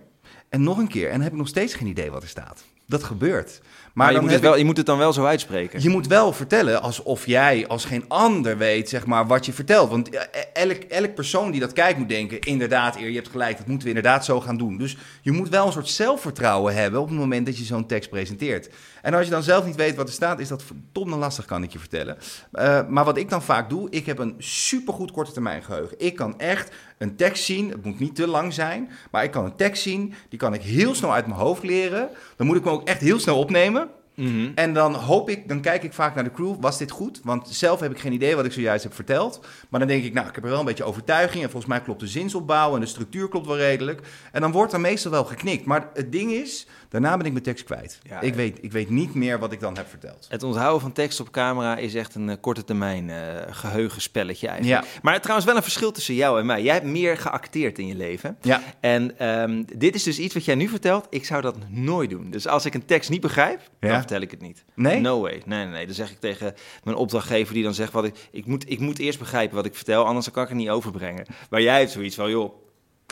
en 0.49 0.63
nog 0.63 0.79
een 0.79 0.89
keer. 0.89 1.11
En 1.11 1.21
heb 1.21 1.33
ik 1.33 1.39
nog 1.39 1.49
steeds 1.49 1.75
geen 1.75 1.89
idee 1.89 2.11
wat 2.11 2.23
er 2.23 2.29
staat. 2.29 2.65
Dat 2.87 3.03
gebeurt. 3.03 3.61
Maar, 3.96 4.12
je, 4.12 4.20
moet 4.20 4.40
wel, 4.40 4.52
ik- 4.52 4.58
je 4.58 4.64
moet 4.64 4.76
het 4.76 4.87
dan 4.87 4.98
wel 4.98 5.12
zo 5.12 5.25
uitspreken. 5.25 5.82
je 5.82 5.88
moet 5.88 6.06
wel 6.06 6.32
vertellen 6.32 6.82
alsof 6.82 7.26
jij 7.26 7.66
als 7.66 7.84
geen 7.84 8.04
ander 8.08 8.58
weet, 8.58 8.88
zeg 8.88 9.06
maar, 9.06 9.26
wat 9.26 9.46
je 9.46 9.52
vertelt. 9.52 9.90
Want 9.90 10.08
eh, 10.10 10.22
elk, 10.52 10.76
elk 10.82 11.14
persoon 11.14 11.50
die 11.50 11.60
dat 11.60 11.72
kijkt 11.72 11.98
moet 11.98 12.08
denken, 12.08 12.40
inderdaad, 12.40 12.96
eer, 12.96 13.08
je 13.08 13.14
hebt 13.16 13.28
gelijk, 13.28 13.56
dat 13.56 13.66
moeten 13.66 13.88
we 13.88 13.94
inderdaad 13.94 14.25
zo 14.25 14.40
gaan 14.40 14.56
doen. 14.56 14.76
Dus 14.76 14.96
je 15.22 15.32
moet 15.32 15.48
wel 15.48 15.66
een 15.66 15.72
soort 15.72 15.88
zelfvertrouwen 15.88 16.75
hebben 16.75 17.00
op 17.00 17.08
het 17.08 17.19
moment 17.19 17.46
dat 17.46 17.58
je 17.58 17.64
zo'n 17.64 17.87
tekst 17.87 18.10
presenteert. 18.10 18.69
En 19.02 19.14
als 19.14 19.25
je 19.25 19.31
dan 19.31 19.43
zelf 19.43 19.64
niet 19.66 19.76
weet 19.76 19.96
wat 19.96 20.06
er 20.08 20.12
staat, 20.14 20.38
is 20.40 20.48
dat 20.48 20.62
verdomde 20.62 21.16
lastig, 21.16 21.44
kan 21.44 21.62
ik 21.62 21.72
je 21.72 21.78
vertellen. 21.78 22.16
Eh, 22.52 22.81
maar 22.88 23.04
wat 23.04 23.16
ik 23.16 23.31
dan 23.31 23.43
vaak 23.43 23.70
doe, 23.70 23.90
ik 23.90 24.06
heb 24.06 24.19
een 24.19 24.34
supergoed 24.38 25.10
korte 25.10 25.32
termijn 25.32 25.62
geheugen. 25.62 25.96
Ik 26.00 26.16
kan 26.16 26.38
echt 26.38 26.70
een 26.98 27.16
tekst 27.16 27.44
zien, 27.44 27.70
het 27.70 27.84
moet 27.84 27.98
niet 28.00 28.14
te 28.14 28.26
lang 28.26 28.52
zijn, 28.52 28.90
maar 29.10 29.25
ik 29.25 29.31
kan 29.31 29.44
een 29.44 29.56
tekst 29.56 29.82
zien, 29.82 30.14
die 30.28 30.38
kan 30.38 30.54
ik 30.54 30.62
heel 30.62 30.94
snel 30.94 31.12
uit 31.12 31.26
mijn 31.26 31.40
hoofd 31.40 31.62
leren. 31.62 32.08
Dan 32.37 32.47
moet 32.47 32.56
ik 32.56 32.65
me 32.65 32.71
ook 32.71 32.88
echt 32.88 33.00
heel 33.00 33.19
snel 33.19 33.38
opnemen. 33.38 33.88
Mhm. 34.17 34.50
En 34.55 34.75
dan 34.75 34.94
hoop 34.94 35.31
ik, 35.31 35.49
dan 35.49 35.61
kijk 35.61 35.83
ik 35.83 35.93
vaak 35.93 36.15
naar 36.15 36.25
de 36.25 36.31
crew, 36.31 36.55
was 36.61 36.79
dit 36.79 36.91
goed? 36.91 37.21
Want 37.25 37.49
zelf 37.49 37.81
heb 37.81 37.91
ik 37.91 37.99
geen 37.99 38.12
idee 38.12 38.37
wat 38.37 38.44
ik 38.44 38.53
zojuist 38.53 38.83
heb 38.85 38.94
verteld. 38.94 39.41
Maar 39.69 39.81
dan 39.81 39.88
denk 39.88 40.05
ik, 40.05 40.12
nou, 40.12 40.29
ik 40.29 40.35
heb 40.35 40.44
er 40.44 40.50
wel 40.50 40.59
een 40.59 40.65
beetje 40.65 40.85
overtuiging. 40.85 41.43
En 41.43 41.50
volgens 41.50 41.73
mij 41.73 41.81
klopt 41.81 42.00
de 42.00 42.06
zinsopbouw 42.06 42.75
en 42.75 42.81
de 42.81 42.87
structuur 42.87 43.29
klopt 43.29 43.47
wel 43.47 43.56
redelijk. 43.56 44.00
En 44.33 44.41
dan 44.41 44.53
wordt 44.53 44.73
er 44.73 44.81
meestal 44.81 45.11
wel 45.11 45.25
geknikt. 45.25 45.65
Maar 45.65 45.91
het 45.94 46.12
ding 46.12 46.31
is, 46.33 46.67
daarna 47.00 47.16
ben 47.16 47.26
ik 47.26 47.32
mijn 47.32 47.44
tekst 47.44 47.64
kwijt. 47.64 47.98
Ja, 48.02 48.20
ik, 48.20 48.34
weet, 48.34 48.58
ik 48.60 48.72
weet 48.72 48.90
niet 48.90 49.14
meer 49.14 49.38
wat 49.38 49.52
ik 49.52 49.60
dan 49.60 49.76
heb 49.76 49.88
verteld. 49.88 50.26
Het 50.28 50.43
onthouden 50.43 50.81
van 50.81 50.93
tekst 50.93 51.20
op 51.20 51.31
camera 51.31 51.76
is 51.76 51.94
echt 51.94 52.14
een 52.14 52.28
eh, 52.28 52.37
korte 52.40 52.64
termijn 52.64 53.10
eh, 53.10 53.16
geheugenspelletje 53.50 54.48
eigenlijk. 54.48 54.84
Ja. 54.84 55.00
Maar 55.02 55.20
trouwens 55.20 55.46
wel 55.46 55.56
een 55.56 55.62
verschil 55.62 55.93
tussen 55.93 56.14
jou 56.14 56.40
en 56.40 56.46
mij. 56.46 56.62
Jij 56.62 56.75
hebt 56.75 56.87
meer 56.87 57.16
geacteerd 57.16 57.78
in 57.78 57.87
je 57.87 57.94
leven. 57.94 58.37
Ja, 58.40 58.62
En 58.81 59.19
ehm, 59.19 59.62
dit 59.76 59.94
is 59.94 60.02
dus 60.02 60.19
iets 60.19 60.34
wat 60.34 60.44
jij 60.44 60.54
nu 60.54 60.69
vertelt. 60.69 61.06
Ik 61.10 61.25
zou 61.25 61.43
dat 61.43 61.56
nooit 61.69 62.10
doen. 62.10 62.31
Dus 62.31 62.46
als 62.46 62.64
ik 62.64 62.75
een 62.75 62.84
tekst 62.84 63.10
niet 63.10 63.20
begrijp, 63.20 63.60
dan 63.81 63.90
vertel 63.90 64.20
ik 64.20 64.31
het 64.31 64.40
niet. 64.40 64.64
Nee? 64.75 65.00
No 65.00 65.20
way. 65.20 65.43
Nee, 65.44 65.64
nee, 65.64 65.72
nee. 65.72 65.87
Dan 65.87 65.94
zeg 65.94 66.10
ik 66.10 66.20
tegen 66.20 66.54
mijn 66.84 66.96
opdrachtgever 66.96 67.54
die 67.54 67.62
dan 67.62 67.75
zegt... 67.75 67.93
Wat 67.93 68.04
ik, 68.04 68.28
ik, 68.31 68.46
moet, 68.46 68.70
ik 68.70 68.81
moet 68.81 68.98
eerst 68.98 69.19
begrijpen 69.19 69.56
wat 69.56 69.66
ik 69.66 69.75
vertel, 69.75 70.04
anders 70.04 70.31
kan 70.31 70.43
ik 70.43 70.48
het 70.48 70.58
niet 70.58 70.69
overbrengen. 70.69 71.26
Maar 71.50 71.62
jij 71.62 71.78
hebt 71.78 71.90
zoiets 71.90 72.14
van, 72.16 72.31
joh... 72.31 72.64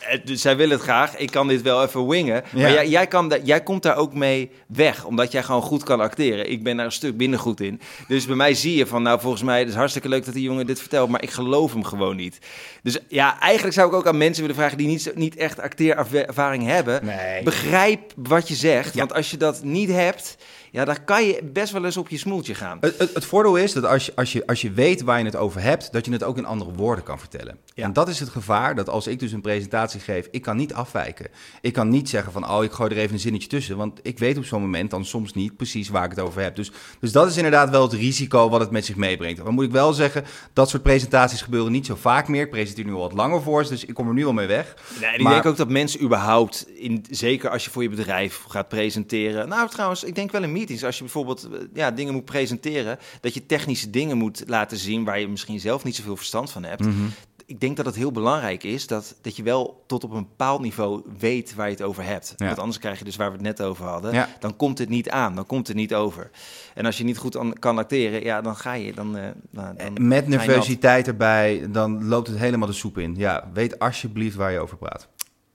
eh, 0.02 0.18
dus 0.24 0.40
zij 0.40 0.56
willen 0.56 0.74
het 0.74 0.82
graag, 0.82 1.16
ik 1.16 1.30
kan 1.30 1.48
dit 1.48 1.62
wel 1.62 1.82
even 1.82 2.08
wingen. 2.08 2.34
Ja. 2.52 2.60
Maar 2.62 2.72
jij, 2.72 2.88
jij, 2.88 3.06
kan 3.06 3.32
jij 3.44 3.62
komt 3.62 3.82
daar 3.82 3.96
ook 3.96 4.14
mee 4.14 4.50
weg, 4.66 5.04
omdat 5.04 5.32
jij 5.32 5.42
gewoon 5.42 5.62
goed 5.62 5.82
kan 5.82 6.00
acteren. 6.00 6.50
Ik 6.50 6.62
ben 6.62 6.76
daar 6.76 6.86
een 6.86 6.92
stuk 6.92 7.14
minder 7.16 7.38
goed 7.40 7.60
in. 7.60 7.80
Dus 8.08 8.26
bij 8.26 8.36
mij 8.36 8.54
zie 8.54 8.76
je 8.76 8.86
van, 8.86 9.02
nou 9.02 9.20
volgens 9.20 9.42
mij, 9.42 9.58
het 9.58 9.68
is 9.68 9.74
hartstikke 9.74 10.08
leuk 10.08 10.24
dat 10.24 10.34
die 10.34 10.42
jongen 10.42 10.66
dit 10.66 10.80
vertelt, 10.80 11.08
maar 11.08 11.22
ik 11.22 11.30
geloof 11.30 11.72
hem 11.72 11.84
gewoon 11.84 12.16
niet. 12.16 12.38
Dus 12.82 12.98
ja, 13.08 13.40
eigenlijk 13.40 13.74
zou 13.74 13.88
ik 13.88 13.94
ook 13.94 14.06
aan 14.06 14.16
mensen 14.18 14.40
willen 14.42 14.56
vragen 14.56 14.78
die 14.78 14.86
niet, 14.86 15.12
niet 15.14 15.36
echt 15.36 15.60
acteerervaring 15.60 16.66
hebben. 16.66 17.04
Nee. 17.04 17.42
Begrijp 17.42 18.12
wat 18.16 18.48
je 18.48 18.54
zegt, 18.54 18.94
Ja. 18.94 18.98
want 18.98 19.14
als 19.14 19.30
je 19.30 19.36
dat 19.36 19.62
niet 19.62 19.90
hebt, 19.90 20.36
ja, 20.74 20.84
dan 20.84 21.04
kan 21.04 21.24
je 21.24 21.40
best 21.52 21.72
wel 21.72 21.84
eens 21.84 21.96
op 21.96 22.08
je 22.08 22.18
smoeltje 22.18 22.54
gaan. 22.54 22.78
Het, 22.80 22.98
het, 22.98 23.14
het 23.14 23.24
voordeel 23.24 23.56
is 23.56 23.72
dat 23.72 23.84
als 23.84 24.06
je, 24.06 24.12
als, 24.14 24.32
je, 24.32 24.46
als 24.46 24.60
je 24.60 24.72
weet 24.72 25.02
waar 25.02 25.18
je 25.18 25.24
het 25.24 25.36
over 25.36 25.60
hebt, 25.62 25.92
dat 25.92 26.04
je 26.04 26.12
het 26.12 26.22
ook 26.22 26.36
in 26.36 26.44
andere 26.44 26.72
woorden 26.72 27.04
kan 27.04 27.18
vertellen. 27.18 27.58
Ja. 27.74 27.84
En 27.84 27.92
dat 27.92 28.08
is 28.08 28.20
het 28.20 28.28
gevaar, 28.28 28.74
dat 28.74 28.88
als 28.88 29.06
ik 29.06 29.18
dus 29.18 29.32
een 29.32 29.40
presentatie 29.40 30.00
geef, 30.00 30.28
ik 30.30 30.42
kan 30.42 30.56
niet 30.56 30.74
afwijken. 30.74 31.26
Ik 31.60 31.72
kan 31.72 31.88
niet 31.88 32.08
zeggen 32.08 32.32
van, 32.32 32.50
oh, 32.50 32.64
ik 32.64 32.72
gooi 32.72 32.90
er 32.90 32.96
even 32.96 33.14
een 33.14 33.20
zinnetje 33.20 33.48
tussen. 33.48 33.76
Want 33.76 34.00
ik 34.02 34.18
weet 34.18 34.36
op 34.36 34.44
zo'n 34.44 34.60
moment 34.60 34.90
dan 34.90 35.04
soms 35.04 35.32
niet 35.32 35.56
precies 35.56 35.88
waar 35.88 36.04
ik 36.04 36.10
het 36.10 36.20
over 36.20 36.42
heb. 36.42 36.56
Dus, 36.56 36.72
dus 37.00 37.12
dat 37.12 37.28
is 37.28 37.36
inderdaad 37.36 37.70
wel 37.70 37.82
het 37.82 37.92
risico 37.92 38.48
wat 38.48 38.60
het 38.60 38.70
met 38.70 38.84
zich 38.84 38.96
meebrengt. 38.96 39.44
Dan 39.44 39.54
moet 39.54 39.64
ik 39.64 39.72
wel 39.72 39.92
zeggen, 39.92 40.24
dat 40.52 40.68
soort 40.68 40.82
presentaties 40.82 41.42
gebeuren 41.42 41.72
niet 41.72 41.86
zo 41.86 41.94
vaak 41.94 42.28
meer. 42.28 42.42
Ik 42.42 42.50
presenteer 42.50 42.84
nu 42.84 42.92
al 42.92 43.00
wat 43.00 43.12
langer 43.12 43.42
voor, 43.42 43.64
ze, 43.64 43.70
dus 43.70 43.84
ik 43.84 43.94
kom 43.94 44.08
er 44.08 44.14
nu 44.14 44.26
al 44.26 44.32
mee 44.32 44.46
weg. 44.46 44.74
Nee, 45.00 45.08
en 45.10 45.14
ik 45.14 45.22
Maar- 45.22 45.32
denk 45.32 45.46
ook 45.46 45.56
dat 45.56 45.68
mensen 45.68 46.02
überhaupt, 46.02 46.66
in, 46.74 47.04
zeker 47.10 47.50
als 47.50 47.64
je 47.64 47.70
voor 47.70 47.82
je 47.82 47.88
bedrijf 47.88 48.42
gaat 48.48 48.68
presenteren. 48.68 49.48
Nou, 49.48 49.68
trouwens, 49.68 50.04
ik 50.04 50.14
denk 50.14 50.32
wel 50.32 50.42
in 50.42 50.52
meetings, 50.64 50.84
als 50.84 50.96
je 50.96 51.02
bijvoorbeeld 51.02 51.48
eh, 51.52 51.58
ja, 51.74 51.90
dingen 51.90 52.12
moet 52.12 52.24
presenteren, 52.24 52.98
dat 53.20 53.34
je 53.34 53.46
technische 53.46 53.90
dingen 53.90 54.16
moet 54.16 54.42
laten 54.46 54.76
zien 54.76 55.04
waar 55.04 55.20
je 55.20 55.28
misschien 55.28 55.60
zelf 55.60 55.84
niet 55.84 55.96
zoveel 55.96 56.16
verstand 56.16 56.50
van 56.50 56.64
hebt. 56.64 56.80
Mhm. 56.84 57.04
Ik 57.46 57.60
denk 57.60 57.76
dat 57.76 57.86
het 57.86 57.94
heel 57.94 58.12
belangrijk 58.12 58.62
is 58.62 58.86
dat, 58.86 59.16
dat 59.22 59.36
je 59.36 59.42
wel 59.42 59.82
tot 59.86 60.04
op 60.04 60.10
een 60.10 60.22
bepaald 60.28 60.60
niveau 60.60 61.02
weet 61.18 61.54
waar 61.54 61.66
je 61.66 61.72
het 61.72 61.82
over 61.82 62.04
hebt. 62.04 62.34
Ja. 62.36 62.46
Want 62.46 62.58
anders 62.58 62.78
krijg 62.78 62.98
je 62.98 63.04
dus 63.04 63.16
waar 63.16 63.26
we 63.28 63.32
het 63.36 63.42
net 63.42 63.62
over 63.62 63.84
hadden, 63.84 64.12
Ja. 64.12 64.28
dan 64.40 64.56
komt 64.56 64.78
het 64.78 64.88
niet 64.88 65.10
aan, 65.10 65.34
dan 65.34 65.46
komt 65.46 65.66
het 65.66 65.76
niet 65.76 65.94
over. 65.94 66.30
En 66.74 66.86
als 66.86 66.98
je 66.98 67.04
niet 67.04 67.18
goed 67.18 67.36
an- 67.36 67.58
kan 67.58 67.78
acteren, 67.78 68.22
ja, 68.22 68.40
dan 68.40 68.56
ga 68.56 68.72
je, 68.72 68.92
dan, 68.92 69.16
eh, 69.16 69.24
dan 69.50 69.76
Met 70.00 70.28
nervositeit 70.28 71.06
erbij, 71.06 71.66
dan 71.70 72.04
loopt 72.08 72.28
het 72.28 72.38
helemaal 72.38 72.68
de 72.68 72.74
soep 72.74 72.98
in. 72.98 73.14
Ja, 73.16 73.50
weet 73.52 73.78
alsjeblieft 73.78 74.36
waar 74.36 74.52
je 74.52 74.58
over 74.58 74.76
praat. 74.76 75.08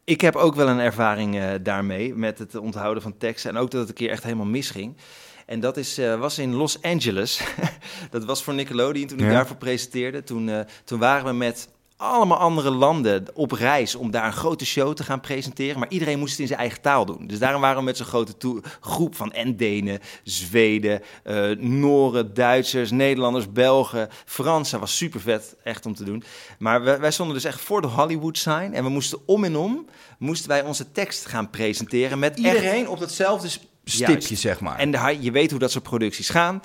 Ik 0.09 0.21
heb 0.21 0.35
ook 0.35 0.55
wel 0.55 0.67
een 0.67 0.79
ervaring 0.79 1.37
eh, 1.37 1.49
daarmee 1.61 2.15
met 2.15 2.39
het 2.39 2.55
onthouden 2.55 3.03
van 3.03 3.17
teksten. 3.17 3.49
En 3.49 3.57
ook 3.57 3.71
dat 3.71 3.79
het 3.79 3.89
een 3.89 3.95
keer 3.95 4.09
echt 4.09 4.23
helemaal 4.23 4.45
misging. 4.45 4.97
En 5.45 5.59
dat 5.59 5.77
is, 5.77 5.97
eh, 5.97 6.19
was 6.19 6.37
in 6.39 6.53
Los 6.53 6.81
Angeles. 6.81 7.41
dat 8.11 8.25
was 8.25 8.43
voor 8.43 8.53
Nickelodeon 8.53 9.07
toen 9.07 9.17
ik 9.19 9.25
Ja. 9.25 9.31
daarvoor 9.31 9.55
presenteerde. 9.55 10.23
Toen, 10.23 10.49
eh, 10.49 10.59
toen 10.83 10.99
waren 10.99 11.25
we 11.25 11.33
met 11.33 11.69
allemaal 11.99 12.37
andere 12.37 12.69
landen 12.71 13.25
op 13.33 13.51
reis 13.51 13.95
om 13.95 14.11
daar 14.11 14.25
een 14.25 14.33
grote 14.33 14.65
show 14.65 14.93
te 14.93 15.03
gaan 15.03 15.19
presenteren. 15.19 15.79
Maar 15.79 15.89
iedereen 15.89 16.19
moest 16.19 16.31
het 16.31 16.39
in 16.39 16.47
zijn 16.47 16.59
eigen 16.59 16.81
taal 16.81 17.05
doen. 17.05 17.27
Dus 17.27 17.39
daarom 17.39 17.61
waren 17.61 17.77
we 17.77 17.83
met 17.83 17.97
zo'n 17.97 18.05
grote 18.05 18.61
groep 18.81 19.15
van 19.15 19.31
en 19.33 19.57
Denen, 19.57 19.99
Zweden, 20.23 21.01
eh 21.23 21.49
Noren, 21.57 22.33
Duitsers, 22.33 22.91
Nederlanders, 22.91 23.51
Belgen, 23.51 24.09
Fransen. 24.25 24.71
Dat 24.71 24.87
was 24.87 24.97
super 24.97 25.19
vet, 25.21 25.55
echt 25.63 25.85
om 25.85 25.95
te 25.95 26.03
doen. 26.03 26.23
Maar 26.59 26.83
we- 26.83 26.97
wij 26.97 27.11
stonden 27.11 27.35
dus 27.35 27.43
echt 27.43 27.61
voor 27.61 27.81
de 27.81 27.87
Hollywood 27.87 28.37
sign. 28.37 28.71
En 28.73 28.83
we 28.83 28.89
moesten 28.89 29.19
om 29.25 29.43
en 29.43 29.55
om, 29.55 29.85
moesten 30.19 30.49
wij 30.49 30.61
onze 30.63 30.91
tekst 30.91 31.25
gaan 31.25 31.49
presenteren 31.49 32.19
met 32.19 32.29
echt 32.29 32.39
Iedereen 32.39 32.87
op 32.89 32.99
datzelfde 32.99 33.47
stipje, 33.83 34.13
Juist. 34.13 34.37
zeg 34.37 34.59
maar. 34.59 34.77
en 34.77 34.91
de, 34.91 35.17
je 35.19 35.31
weet 35.31 35.49
hoe 35.51 35.59
dat 35.59 35.71
soort 35.71 35.83
producties 35.83 36.29
gaan. 36.29 36.61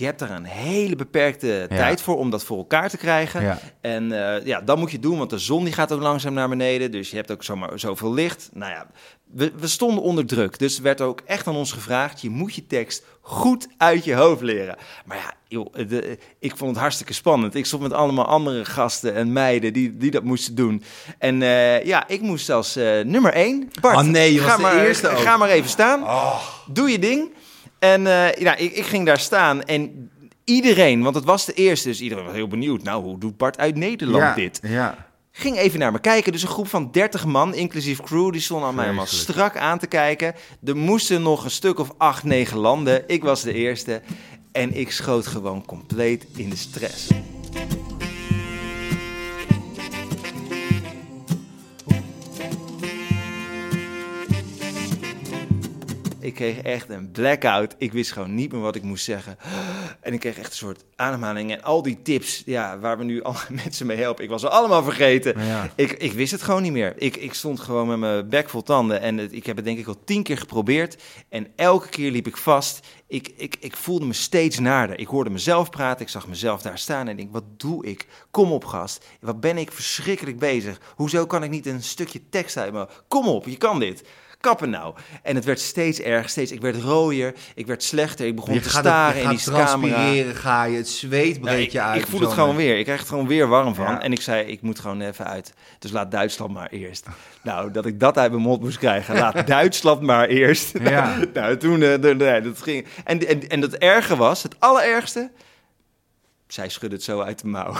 Je 0.00 0.06
hebt 0.06 0.18
daar 0.18 0.30
een 0.30 0.44
hele 0.44 0.96
beperkte 0.96 1.66
tijd 1.68 2.02
voor 2.02 2.16
om 2.16 2.30
dat 2.30 2.44
voor 2.44 2.56
elkaar 2.56 2.90
te 2.90 2.96
krijgen. 2.96 3.42
Ja. 3.42 3.58
En 3.80 4.34
eh, 4.36 4.46
ja, 4.46 4.60
dat 4.60 4.78
moet 4.78 4.90
je 4.90 4.98
doen, 4.98 5.18
want 5.18 5.30
de 5.30 5.38
zon 5.38 5.64
die 5.64 5.72
gaat 5.72 5.92
ook 5.92 6.00
langzaam 6.00 6.34
naar 6.34 6.48
beneden. 6.48 6.90
Dus 6.90 7.10
je 7.10 7.16
hebt 7.16 7.30
ook 7.30 7.44
zomaar 7.44 7.78
zoveel 7.78 8.12
licht. 8.12 8.50
Nou 8.52 8.72
ja, 8.72 8.86
we, 9.32 9.52
we 9.56 9.66
stonden 9.66 10.02
onder 10.02 10.26
druk. 10.26 10.58
Dus 10.58 10.76
er 10.76 10.82
werd 10.82 11.00
ook 11.00 11.20
echt 11.24 11.46
aan 11.46 11.56
ons 11.56 11.72
gevraagd: 11.72 12.20
je 12.20 12.30
moet 12.30 12.54
je 12.54 12.66
tekst 12.66 13.04
goed 13.20 13.68
uit 13.76 14.04
je 14.04 14.14
hoofd 14.14 14.42
leren. 14.42 14.76
Maar 15.04 15.16
ja, 15.16 15.32
joh, 15.48 15.74
de, 15.88 16.18
ik 16.38 16.56
vond 16.56 16.70
het 16.70 16.80
hartstikke 16.80 17.12
spannend. 17.12 17.54
Ik 17.54 17.66
stond 17.66 17.82
met 17.82 17.92
allemaal 17.92 18.26
andere 18.26 18.64
gasten 18.64 19.14
en 19.14 19.32
meiden 19.32 19.72
die, 19.72 19.96
die 19.96 20.10
dat 20.10 20.24
moesten 20.24 20.54
doen. 20.54 20.82
En 21.18 21.42
eh, 21.42 21.84
ja, 21.84 22.08
ik 22.08 22.20
moest 22.20 22.50
als 22.50 22.76
eh, 22.76 23.00
nummer 23.00 23.32
één. 23.32 23.70
Bart, 23.80 23.96
Oh 23.96 24.02
nee, 24.02 24.32
je 24.32 24.40
was 24.40 24.50
ga 24.50 24.56
de 24.56 24.62
maar, 24.62 24.84
eerste 24.84 25.08
ook. 25.08 25.18
Ga 25.18 25.36
maar 25.36 25.48
even 25.48 25.70
staan. 25.70 26.02
Oh. 26.02 26.40
Doe 26.66 26.90
je 26.90 26.98
ding. 26.98 27.32
En 27.80 28.06
eh, 28.06 28.32
ja, 28.32 28.56
ik, 28.56 28.72
ik 28.72 28.84
ging 28.84 29.06
daar 29.06 29.20
staan 29.20 29.62
en 29.62 30.10
iedereen, 30.44 31.02
want 31.02 31.14
het 31.14 31.24
was 31.24 31.44
de 31.44 31.52
eerste, 31.52 31.88
dus 31.88 32.00
iedereen 32.00 32.24
was 32.24 32.34
heel 32.34 32.48
benieuwd. 32.48 32.82
Nou, 32.82 33.02
hoe 33.02 33.18
doet 33.18 33.36
Bart 33.36 33.58
uit 33.58 33.76
Nederland 33.76 34.22
ja, 34.22 34.34
dit? 34.34 34.60
Ja. 34.62 35.08
Ging 35.32 35.56
even 35.56 35.78
naar 35.78 35.92
me 35.92 36.00
kijken. 36.00 36.32
Dus 36.32 36.42
een 36.42 36.48
groep 36.48 36.68
van 36.68 36.90
30 36.90 37.24
man, 37.24 37.54
inclusief 37.54 38.00
crew, 38.00 38.32
die 38.32 38.40
stonden 38.40 38.68
aan 38.68 38.94
mij 38.94 39.06
strak 39.06 39.56
aan 39.56 39.78
te 39.78 39.86
kijken. 39.86 40.34
Er 40.64 40.76
moesten 40.76 41.22
nog 41.22 41.44
een 41.44 41.50
stuk 41.50 41.78
of 41.78 41.92
acht, 41.98 42.24
negen 42.24 42.56
landen. 42.56 43.04
Ik 43.06 43.22
was 43.22 43.42
de 43.42 43.52
eerste. 43.52 44.02
En 44.52 44.74
ik 44.74 44.90
schoot 44.90 45.26
gewoon 45.26 45.64
compleet 45.66 46.26
in 46.36 46.50
de 46.50 46.56
stress. 46.56 47.08
Ik 56.20 56.34
kreeg 56.34 56.60
echt 56.62 56.88
een 56.88 57.10
blackout. 57.10 57.74
Ik 57.78 57.92
wist 57.92 58.12
gewoon 58.12 58.34
niet 58.34 58.52
meer 58.52 58.60
wat 58.60 58.74
ik 58.76 58.82
moest 58.82 59.04
zeggen. 59.04 59.36
En 60.00 60.12
ik 60.12 60.20
kreeg 60.20 60.38
echt 60.38 60.50
een 60.50 60.56
soort 60.56 60.84
ademhaling. 60.96 61.52
En 61.52 61.62
al 61.62 61.82
die 61.82 62.02
tips 62.02 62.42
ja, 62.46 62.78
waar 62.78 62.98
we 62.98 63.04
nu 63.04 63.22
alle 63.22 63.38
mensen 63.64 63.86
mee 63.86 63.96
helpen, 63.96 64.24
ik 64.24 64.30
was 64.30 64.40
ze 64.40 64.48
allemaal 64.48 64.82
vergeten. 64.82 65.44
Ja. 65.44 65.70
Ik, 65.74 65.92
ik 65.92 66.12
wist 66.12 66.32
het 66.32 66.42
gewoon 66.42 66.62
niet 66.62 66.72
meer. 66.72 66.94
Ik, 66.96 67.16
ik 67.16 67.34
stond 67.34 67.60
gewoon 67.60 67.86
met 67.88 67.98
mijn 67.98 68.28
bek 68.28 68.48
vol 68.48 68.62
tanden. 68.62 69.00
En 69.00 69.16
het- 69.18 69.32
ik 69.32 69.46
heb 69.46 69.56
het 69.56 69.64
denk 69.64 69.78
ik 69.78 69.86
al 69.86 70.04
tien 70.04 70.22
keer 70.22 70.38
geprobeerd. 70.38 71.02
En 71.28 71.46
elke 71.56 71.88
keer 71.88 72.10
liep 72.10 72.26
ik 72.26 72.36
vast. 72.36 72.86
Ik, 73.06 73.32
ik, 73.36 73.56
ik 73.60 73.76
voelde 73.76 74.06
me 74.06 74.12
steeds 74.12 74.58
naarder. 74.58 74.98
Ik 74.98 75.06
hoorde 75.06 75.30
mezelf 75.30 75.70
praten. 75.70 76.02
Ik 76.02 76.08
zag 76.10 76.28
mezelf 76.28 76.62
daar 76.62 76.78
staan. 76.78 77.04
En 77.06 77.08
ik 77.08 77.16
denk, 77.16 77.32
wat 77.32 77.44
doe 77.60 77.86
ik? 77.86 78.06
Kom 78.30 78.52
op, 78.52 78.64
gast. 78.64 79.04
Wat 79.20 79.40
ben 79.40 79.58
ik 79.58 79.72
verschrikkelijk 79.72 80.38
bezig. 80.38 80.80
Hoezo 80.96 81.26
kan 81.26 81.42
ik 81.42 81.50
niet 81.50 81.66
een 81.66 81.82
stukje 81.82 82.20
tekst 82.30 82.56
uit 82.56 82.72
me? 82.72 82.88
Kom 83.08 83.28
op, 83.28 83.46
je 83.46 83.56
kan 83.56 83.78
dit. 83.78 84.02
Kappen 84.40 84.70
nou. 84.70 84.94
En 85.22 85.34
het 85.34 85.44
werd 85.44 85.60
steeds 85.60 86.00
erger, 86.00 86.28
steeds. 86.28 86.52
Ik 86.52 86.60
werd 86.60 86.76
rooier, 86.76 87.34
ik 87.54 87.66
werd 87.66 87.82
slechter. 87.82 88.26
Ik 88.26 88.36
begon 88.36 88.54
Je 88.54 88.60
te 88.60 88.68
staren 88.68 89.16
het, 89.16 89.24
in 89.24 89.30
je 89.30 89.36
die 89.36 89.38
gaat 89.38 89.54
camera. 89.54 89.94
transpireren, 89.94 90.34
ga 90.34 90.64
je, 90.64 90.76
het 90.76 90.88
zweet 90.88 91.40
breekt 91.40 91.72
je 91.72 91.80
uit. 91.80 92.00
ik 92.00 92.06
voel 92.06 92.20
het 92.20 92.32
gewoon 92.32 92.56
weer. 92.56 92.78
Ik 92.78 92.84
krijg 92.84 93.00
het 93.00 93.08
gewoon 93.08 93.26
weer 93.26 93.48
warm 93.48 93.74
van. 93.74 93.84
Ja. 93.84 94.02
En 94.02 94.12
ik 94.12 94.20
zei, 94.20 94.46
ik 94.46 94.62
moet 94.62 94.78
gewoon 94.78 95.00
even 95.00 95.26
uit. 95.26 95.54
Dus 95.78 95.90
laat 95.90 96.10
Duitsland 96.10 96.52
maar 96.52 96.68
eerst. 96.70 97.06
Nou, 97.42 97.70
dat 97.70 97.86
ik 97.86 98.00
dat 98.00 98.18
uit 98.18 98.30
mijn 98.30 98.42
mond 98.42 98.60
moest 98.62 98.78
krijgen. 98.78 99.14
Laat 99.14 99.46
Duitsland 99.56 100.00
maar 100.00 100.28
eerst. 100.28 100.78
Ja. 100.78 101.16
nou, 101.34 101.56
toen, 101.56 101.82
eh, 101.82 101.98
nee, 101.98 102.40
dat 102.40 102.62
ging. 102.62 102.86
En, 103.04 103.26
en, 103.26 103.48
en 103.48 103.60
het 103.60 103.78
erge 103.78 104.16
was, 104.16 104.42
het 104.42 104.54
allerergste... 104.58 105.30
Zij 106.52 106.68
schudde 106.68 106.96
het 106.96 107.04
zo 107.04 107.20
uit 107.20 107.40
de 107.40 107.48
mouw. 107.48 107.72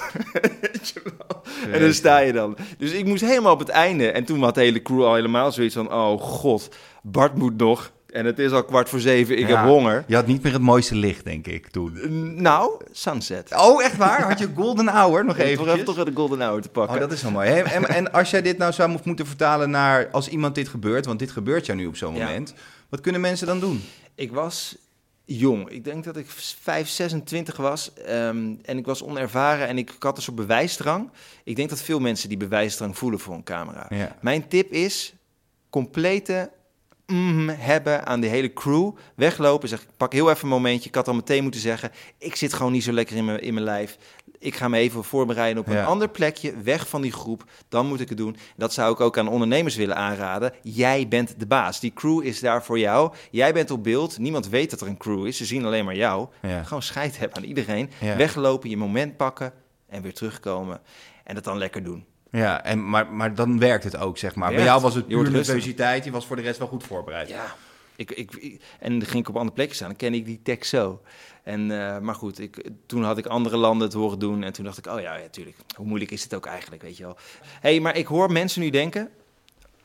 Weet 0.60 0.88
je 0.94 1.02
wel? 1.18 1.42
En 1.72 1.80
dan 1.80 1.92
sta 1.92 2.18
je 2.18 2.32
dan. 2.32 2.56
Dus 2.78 2.92
ik 2.92 3.04
moest 3.04 3.22
helemaal 3.22 3.52
op 3.52 3.58
het 3.58 3.68
einde. 3.68 4.10
En 4.10 4.24
toen 4.24 4.42
had 4.42 4.54
de 4.54 4.60
hele 4.60 4.82
crew 4.82 5.04
al 5.04 5.14
helemaal 5.14 5.52
zoiets 5.52 5.74
van... 5.74 5.92
Oh 5.92 6.20
god, 6.20 6.68
Bart 7.02 7.34
moet 7.34 7.56
nog. 7.56 7.90
En 8.06 8.24
het 8.26 8.38
is 8.38 8.50
al 8.52 8.64
kwart 8.64 8.88
voor 8.88 9.00
zeven, 9.00 9.38
ik 9.38 9.48
Ja. 9.48 9.56
heb 9.60 9.68
honger. 9.70 10.04
Je 10.06 10.14
had 10.14 10.26
niet 10.26 10.42
meer 10.42 10.52
het 10.52 10.62
mooiste 10.62 10.94
licht, 10.94 11.24
denk 11.24 11.46
ik, 11.46 11.68
toen. 11.68 11.92
Nou, 12.42 12.70
sunset. 12.92 13.52
Oh, 13.56 13.82
echt 13.84 13.96
waar? 13.96 14.22
Had 14.22 14.38
je 14.38 14.48
golden 14.56 14.88
hour 14.88 15.24
nog 15.24 15.38
Even 15.38 15.64
toch 15.64 15.74
even 15.74 15.84
toch 15.94 16.04
de 16.04 16.12
golden 16.14 16.40
hour 16.40 16.62
te 16.62 16.68
pakken. 16.68 16.94
Oh, 16.94 17.00
dat 17.00 17.12
is 17.12 17.22
wel 17.22 17.30
mooi. 17.30 17.48
En, 17.50 17.88
en 17.88 18.12
als 18.12 18.30
jij 18.30 18.42
dit 18.42 18.58
nou 18.58 18.72
zou 18.72 18.90
mo- 18.90 19.00
moeten 19.04 19.26
vertalen 19.26 19.70
naar 19.70 20.08
als 20.12 20.28
iemand 20.28 20.54
dit 20.54 20.68
gebeurt, 20.68 21.06
want 21.06 21.18
dit 21.18 21.30
gebeurt 21.30 21.66
jou 21.66 21.78
nu 21.78 21.86
op 21.86 21.96
zo'n 21.96 22.14
Ja. 22.14 22.24
moment, 22.26 22.54
wat 22.88 23.00
kunnen 23.00 23.20
mensen 23.20 23.46
dan 23.46 23.60
doen? 23.60 23.82
Ik 24.14 24.32
was 24.32 24.76
jong. 25.38 25.68
Ik 25.68 25.84
denk 25.84 26.04
dat 26.04 26.16
ik 26.16 26.26
5, 26.28 26.88
26 26.88 27.56
was. 27.56 27.92
ehm, 27.94 28.54
en 28.62 28.78
ik 28.78 28.86
was 28.86 29.02
onervaren 29.02 29.68
en 29.68 29.78
ik, 29.78 29.90
ik 29.90 30.02
had 30.02 30.16
een 30.16 30.22
soort 30.22 30.36
bewijsdrang. 30.36 31.10
Ik 31.44 31.56
denk 31.56 31.68
dat 31.68 31.82
veel 31.82 32.00
mensen 32.00 32.28
die 32.28 32.38
bewijsdrang 32.38 32.98
voelen 32.98 33.20
voor 33.20 33.34
een 33.34 33.42
camera. 33.42 33.86
Ja. 33.88 34.16
Mijn 34.20 34.48
tip 34.48 34.72
is 34.72 35.14
complete 35.70 36.50
mhm 37.10 37.48
hebben 37.48 38.06
aan 38.06 38.20
die 38.20 38.30
hele 38.30 38.52
crew. 38.52 38.90
Weglopen, 39.14 39.68
zeg 39.68 39.80
ik 39.82 39.88
pak 39.96 40.12
heel 40.12 40.30
even 40.30 40.42
een 40.42 40.48
momentje. 40.48 40.88
Ik 40.88 40.94
had 40.94 41.08
al 41.08 41.14
meteen 41.14 41.42
moeten 41.42 41.60
zeggen, 41.60 41.90
ik 42.18 42.36
zit 42.36 42.52
gewoon 42.52 42.72
niet 42.72 42.84
zo 42.84 42.92
lekker 42.92 43.16
in 43.16 43.24
mijn, 43.24 43.40
in 43.40 43.54
mijn 43.54 43.66
lijf. 43.66 43.96
Ik 44.38 44.54
ga 44.56 44.68
me 44.68 44.78
even 44.78 45.04
voorbereiden 45.04 45.62
op 45.62 45.68
een 45.68 45.74
Ja. 45.74 45.84
ander 45.84 46.08
plekje, 46.08 46.54
weg 46.62 46.88
van 46.88 47.02
die 47.02 47.12
groep. 47.12 47.44
Dan 47.68 47.86
moet 47.86 48.00
ik 48.00 48.08
het 48.08 48.18
doen. 48.18 48.36
Dat 48.56 48.72
zou 48.72 48.92
ik 48.92 49.00
ook 49.00 49.18
aan 49.18 49.28
ondernemers 49.28 49.76
willen 49.76 49.96
aanraden. 49.96 50.52
Jij 50.62 51.08
bent 51.08 51.34
de 51.40 51.46
baas. 51.46 51.80
Die 51.80 51.92
crew 51.92 52.22
is 52.26 52.40
daar 52.40 52.64
voor 52.64 52.78
jou. 52.78 53.12
Jij 53.30 53.52
bent 53.52 53.70
op 53.70 53.84
beeld. 53.84 54.18
Niemand 54.18 54.48
weet 54.48 54.70
dat 54.70 54.80
er 54.80 54.86
een 54.86 54.96
crew 54.96 55.26
is. 55.26 55.36
Ze 55.36 55.44
zien 55.44 55.64
alleen 55.64 55.84
maar 55.84 55.96
jou. 55.96 56.28
Ja. 56.42 56.62
Gewoon 56.62 56.82
scheid 56.82 57.18
hebben 57.18 57.36
aan 57.38 57.44
iedereen. 57.44 57.90
Ja. 58.00 58.16
Weglopen, 58.16 58.70
je 58.70 58.76
moment 58.76 59.16
pakken 59.16 59.52
en 59.88 60.02
weer 60.02 60.14
terugkomen. 60.14 60.80
En 61.24 61.34
dat 61.34 61.44
dan 61.44 61.58
lekker 61.58 61.82
doen. 61.82 62.04
Ja, 62.30 62.64
en, 62.64 62.88
maar, 62.90 63.12
maar 63.12 63.34
dan 63.34 63.58
werkt 63.58 63.84
het 63.84 63.96
ook, 63.96 64.18
zeg 64.18 64.34
maar. 64.34 64.52
Bij 64.54 64.64
jou 64.64 64.80
was 64.80 64.94
het 64.94 65.06
puur 65.06 65.22
rustig. 65.30 65.54
nervositeit, 65.54 66.04
je 66.04 66.10
was 66.10 66.26
voor 66.26 66.36
de 66.36 66.42
rest 66.42 66.58
wel 66.58 66.68
goed 66.68 66.84
voorbereid. 66.84 67.28
Ja, 67.28 67.54
ik, 67.96 68.10
ik, 68.10 68.34
ik- 68.36 68.60
en 68.78 69.04
ging 69.06 69.22
ik 69.22 69.28
op 69.28 69.34
andere 69.36 69.54
plekken 69.54 69.76
staan. 69.76 69.88
Dan 69.88 69.96
ken 69.96 70.14
ik 70.14 70.24
die 70.24 70.40
tekst 70.42 70.70
zo. 70.70 71.00
En, 71.42 71.70
eh, 71.70 71.98
maar 71.98 72.14
goed, 72.14 72.38
ik, 72.40 72.68
toen 72.86 73.04
had 73.04 73.18
ik 73.18 73.26
andere 73.26 73.56
landen 73.56 73.86
het 73.86 73.96
horen 73.96 74.18
doen. 74.18 74.42
En 74.42 74.52
toen 74.52 74.64
dacht 74.64 74.78
ik, 74.78 74.86
oh 74.86 75.00
ja, 75.00 75.14
ja, 75.16 75.28
tuurlijk. 75.30 75.56
Hoe 75.76 75.86
moeilijk 75.86 76.10
is 76.10 76.22
het 76.22 76.34
ook 76.34 76.46
eigenlijk, 76.46 76.82
weet 76.82 76.96
je 76.96 77.02
wel. 77.02 77.16
Hé, 77.60 77.70
hey, 77.70 77.80
maar 77.80 77.96
ik 77.96 78.06
hoor 78.06 78.32
mensen 78.32 78.60
nu 78.60 78.70
denken... 78.70 79.10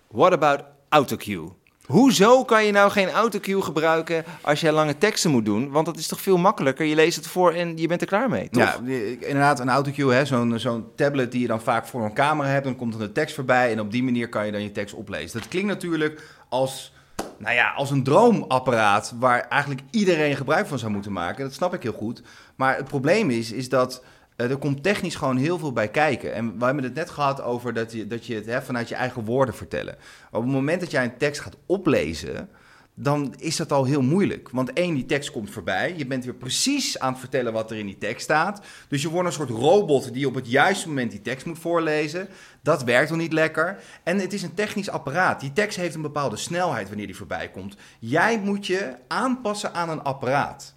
What 0.07 0.31
about 0.31 0.61
autocue? 0.89 1.49
Hoezo 1.87 2.43
kan 2.43 2.65
je 2.65 2.71
nou 2.71 2.91
geen 2.91 3.09
autocue 3.09 3.61
gebruiken 3.61 4.23
als 4.41 4.61
jij 4.61 4.71
lange 4.71 4.97
teksten 4.97 5.31
moet 5.31 5.45
doen? 5.45 5.71
Want 5.71 5.85
dat 5.85 5.97
is 5.97 6.07
toch 6.07 6.21
veel 6.21 6.37
makkelijker. 6.37 6.85
Je 6.85 6.95
leest 6.95 7.15
het 7.15 7.27
voor 7.27 7.53
en 7.53 7.77
je 7.77 7.87
bent 7.87 8.01
er 8.01 8.07
klaar 8.07 8.29
mee, 8.29 8.49
toch? 8.49 8.63
Ja, 8.63 8.79
inderdaad, 9.19 9.59
een 9.59 9.69
autocue, 9.69 10.25
zo'n 10.57 10.87
tablet 10.95 11.31
die 11.31 11.41
je 11.41 11.47
dan 11.47 11.61
vaak 11.61 11.87
voor 11.87 12.03
een 12.05 12.13
camera 12.13 12.49
hebt. 12.49 12.63
Dan 12.63 12.75
komt 12.75 12.93
er 12.93 13.01
een 13.01 13.13
tekst 13.13 13.35
voorbij 13.35 13.71
en 13.71 13.79
op 13.79 13.91
die 13.91 14.03
manier 14.03 14.29
kan 14.29 14.45
je 14.45 14.51
dan 14.51 14.63
je 14.63 14.71
tekst 14.71 14.95
oplezen. 14.95 15.39
Dat 15.39 15.47
klinkt 15.47 15.67
natuurlijk 15.67 16.21
als, 16.49 16.93
nou 17.37 17.55
ja, 17.55 17.71
als 17.71 17.91
een 17.91 18.03
droomapparaat 18.03 19.13
waar 19.19 19.47
eigenlijk 19.49 19.81
iedereen 19.91 20.35
gebruik 20.35 20.67
van 20.67 20.79
zou 20.79 20.91
moeten 20.91 21.11
maken. 21.11 21.43
Dat 21.43 21.53
snap 21.53 21.73
ik 21.73 21.83
heel 21.83 21.93
goed. 21.93 22.21
Maar 22.55 22.75
het 22.75 22.87
probleem 22.87 23.29
is, 23.29 23.51
is 23.51 23.69
dat 23.69 24.03
er 24.35 24.57
komt 24.57 24.83
technisch 24.83 25.15
gewoon 25.15 25.37
heel 25.37 25.59
veel 25.59 25.73
bij 25.73 25.87
kijken. 25.87 26.33
En 26.33 26.59
we 26.59 26.65
hebben 26.65 26.83
het 26.83 26.93
net 26.93 27.09
gehad 27.09 27.41
over 27.41 27.73
dat 27.73 27.91
je, 27.91 28.07
dat 28.07 28.25
je 28.25 28.35
het 28.35 28.45
hè, 28.45 28.61
vanuit 28.61 28.89
je 28.89 28.95
eigen 28.95 29.25
woorden 29.25 29.55
vertellen. 29.55 29.95
Op 30.31 30.41
het 30.41 30.51
moment 30.51 30.79
dat 30.79 30.91
jij 30.91 31.03
een 31.03 31.17
tekst 31.17 31.41
gaat 31.41 31.57
oplezen 31.65 32.49
dan 32.97 33.33
is 33.37 33.55
dat 33.55 33.71
al 33.71 33.85
heel 33.85 34.01
moeilijk. 34.01 34.49
Want 34.49 34.73
één, 34.73 34.95
die 34.95 35.05
tekst 35.05 35.31
komt 35.31 35.49
voorbij. 35.49 35.93
Je 35.97 36.05
bent 36.05 36.23
weer 36.23 36.33
precies 36.33 36.99
aan 36.99 37.11
het 37.11 37.19
vertellen 37.19 37.53
wat 37.53 37.71
er 37.71 37.77
in 37.77 37.85
die 37.85 37.97
tekst 37.97 38.23
staat. 38.23 38.61
Dus 38.87 39.01
je 39.01 39.09
wordt 39.09 39.27
een 39.27 39.33
soort 39.33 39.49
robot 39.49 40.13
die 40.13 40.27
op 40.27 40.35
het 40.35 40.49
juiste 40.49 40.87
moment 40.87 41.11
die 41.11 41.21
tekst 41.21 41.45
moet 41.45 41.59
voorlezen. 41.59 42.27
Dat 42.61 42.83
werkt 42.83 43.11
al 43.11 43.17
niet 43.17 43.33
lekker. 43.33 43.79
En 44.03 44.19
het 44.19 44.33
is 44.33 44.41
een 44.41 44.53
technisch 44.53 44.89
apparaat. 44.89 45.39
Die 45.39 45.53
tekst 45.53 45.77
heeft 45.77 45.95
een 45.95 46.01
bepaalde 46.01 46.37
snelheid 46.37 46.87
wanneer 46.87 47.05
die 47.05 47.15
voorbij 47.15 47.49
komt. 47.49 47.75
Jij 47.99 48.39
moet 48.39 48.67
je 48.67 48.95
aanpassen 49.07 49.73
aan 49.73 49.89
een 49.89 50.03
apparaat. 50.03 50.73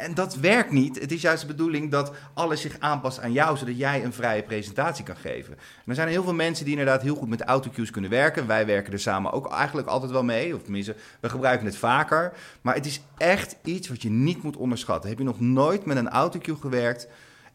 En 0.00 0.14
dat 0.14 0.34
werkt 0.34 0.70
niet. 0.70 1.00
Het 1.00 1.12
is 1.12 1.20
juist 1.20 1.40
de 1.40 1.46
bedoeling 1.46 1.90
dat 1.90 2.12
alles 2.34 2.60
zich 2.60 2.76
aanpast 2.78 3.20
aan 3.20 3.32
jou, 3.32 3.56
zodat 3.56 3.78
jij 3.78 4.04
een 4.04 4.12
vrije 4.12 4.42
presentatie 4.42 5.04
kan 5.04 5.16
geven. 5.16 5.52
En 5.52 5.84
er 5.86 5.94
zijn 5.94 6.08
heel 6.08 6.22
veel 6.22 6.34
mensen 6.34 6.64
die 6.64 6.78
inderdaad 6.78 7.02
heel 7.02 7.14
goed 7.14 7.28
met 7.28 7.42
autocues 7.42 7.90
kunnen 7.90 8.10
werken. 8.10 8.46
Wij 8.46 8.66
werken 8.66 8.92
er 8.92 8.98
samen 8.98 9.32
ook 9.32 9.50
eigenlijk 9.52 9.88
altijd 9.88 10.12
wel 10.12 10.24
mee. 10.24 10.54
Of 10.54 10.62
tenminste, 10.62 10.96
we 11.20 11.28
gebruiken 11.28 11.66
het 11.66 11.76
vaker. 11.76 12.32
Maar 12.60 12.74
het 12.74 12.86
is 12.86 13.00
echt 13.16 13.56
iets 13.64 13.88
wat 13.88 14.02
je 14.02 14.10
niet 14.10 14.42
moet 14.42 14.56
onderschatten. 14.56 15.10
Heb 15.10 15.18
je 15.18 15.24
nog 15.24 15.40
nooit 15.40 15.84
met 15.84 15.96
een 15.96 16.08
autocue 16.08 16.56
gewerkt? 16.56 17.08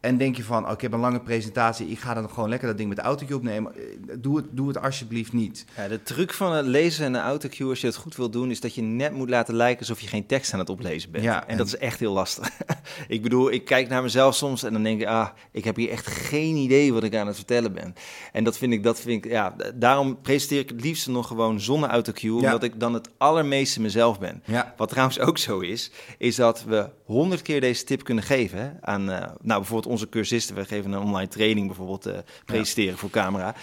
En 0.05 0.17
denk 0.17 0.35
je 0.37 0.43
van, 0.43 0.65
oh, 0.65 0.71
ik 0.71 0.81
heb 0.81 0.93
een 0.93 0.99
lange 0.99 1.19
presentatie, 1.21 1.87
ik 1.87 1.99
ga 1.99 2.13
dan 2.13 2.29
gewoon 2.29 2.49
lekker 2.49 2.67
dat 2.67 2.77
ding 2.77 2.89
met 2.89 2.97
de 2.97 3.03
autocue 3.03 3.35
opnemen. 3.35 3.75
Eh, 3.75 3.81
Doe 4.19 4.37
het, 4.37 4.45
doe 4.51 4.67
het 4.67 4.81
alsjeblieft 4.81 5.33
niet. 5.33 5.65
Ja, 5.77 5.87
de 5.87 6.03
truc 6.03 6.33
van 6.33 6.53
het 6.53 6.65
lezen 6.65 7.05
en 7.05 7.13
een 7.13 7.21
autocue, 7.21 7.69
als 7.69 7.81
je 7.81 7.87
het 7.87 7.95
goed 7.95 8.15
wil 8.15 8.29
doen, 8.29 8.51
is 8.51 8.59
dat 8.59 8.75
je 8.75 8.81
net 8.81 9.13
moet 9.13 9.29
laten 9.29 9.55
lijken 9.55 9.79
alsof 9.79 9.99
je 9.99 10.07
geen 10.07 10.25
tekst 10.25 10.53
aan 10.53 10.59
het 10.59 10.69
oplezen 10.69 11.11
bent. 11.11 11.23
Ja, 11.23 11.41
en, 11.43 11.47
en- 11.49 11.57
dat 11.57 11.67
is 11.67 11.77
echt 11.77 11.99
heel 11.99 12.13
lastig. 12.13 12.49
ik 13.07 13.21
bedoel, 13.21 13.51
ik 13.51 13.65
kijk 13.65 13.87
naar 13.89 14.01
mezelf 14.01 14.35
soms 14.35 14.63
en 14.63 14.73
dan 14.73 14.83
denk 14.83 15.01
ik, 15.01 15.07
ah, 15.07 15.27
ik 15.51 15.63
heb 15.63 15.75
hier 15.75 15.89
echt 15.89 16.07
geen 16.07 16.55
idee 16.55 16.93
wat 16.93 17.03
ik 17.03 17.15
aan 17.15 17.27
het 17.27 17.35
vertellen 17.35 17.73
ben. 17.73 17.93
En 18.31 18.43
dat 18.43 18.57
vind 18.57 18.73
ik, 18.73 18.83
dat 18.83 18.99
vind 18.99 19.25
ik, 19.25 19.31
ja, 19.31 19.55
daarom 19.75 20.21
presenteer 20.21 20.59
ik 20.59 20.69
het 20.69 20.81
liefst 20.81 21.07
nog 21.07 21.27
gewoon 21.27 21.59
zonder 21.59 21.89
autocue, 21.89 22.39
Ja. 22.39 22.45
omdat 22.45 22.63
ik 22.63 22.79
dan 22.79 22.93
het 22.93 23.09
allermeeste 23.17 23.81
mezelf 23.81 24.19
ben. 24.19 24.41
Ja. 24.45 24.73
Wat 24.77 24.89
trouwens 24.89 25.19
ook 25.19 25.37
zo 25.37 25.59
is, 25.59 25.91
is 26.17 26.35
dat 26.35 26.63
we 26.63 26.89
honderd 27.05 27.41
keer 27.41 27.61
deze 27.61 27.83
tip 27.83 28.03
kunnen 28.03 28.23
geven 28.23 28.59
hè, 28.59 28.69
aan, 28.81 29.11
eh, 29.11 29.17
nou 29.41 29.59
bijvoorbeeld 29.59 29.93
onze 29.95 30.09
cursisten. 30.09 30.55
We 30.55 30.65
geven 30.65 30.91
een 30.91 30.99
online 30.99 31.27
training 31.27 31.67
bijvoorbeeld, 31.67 32.05
eh 32.05 32.17
presenteren 32.45 32.97
voor 32.97 33.09
camera. 33.09 33.55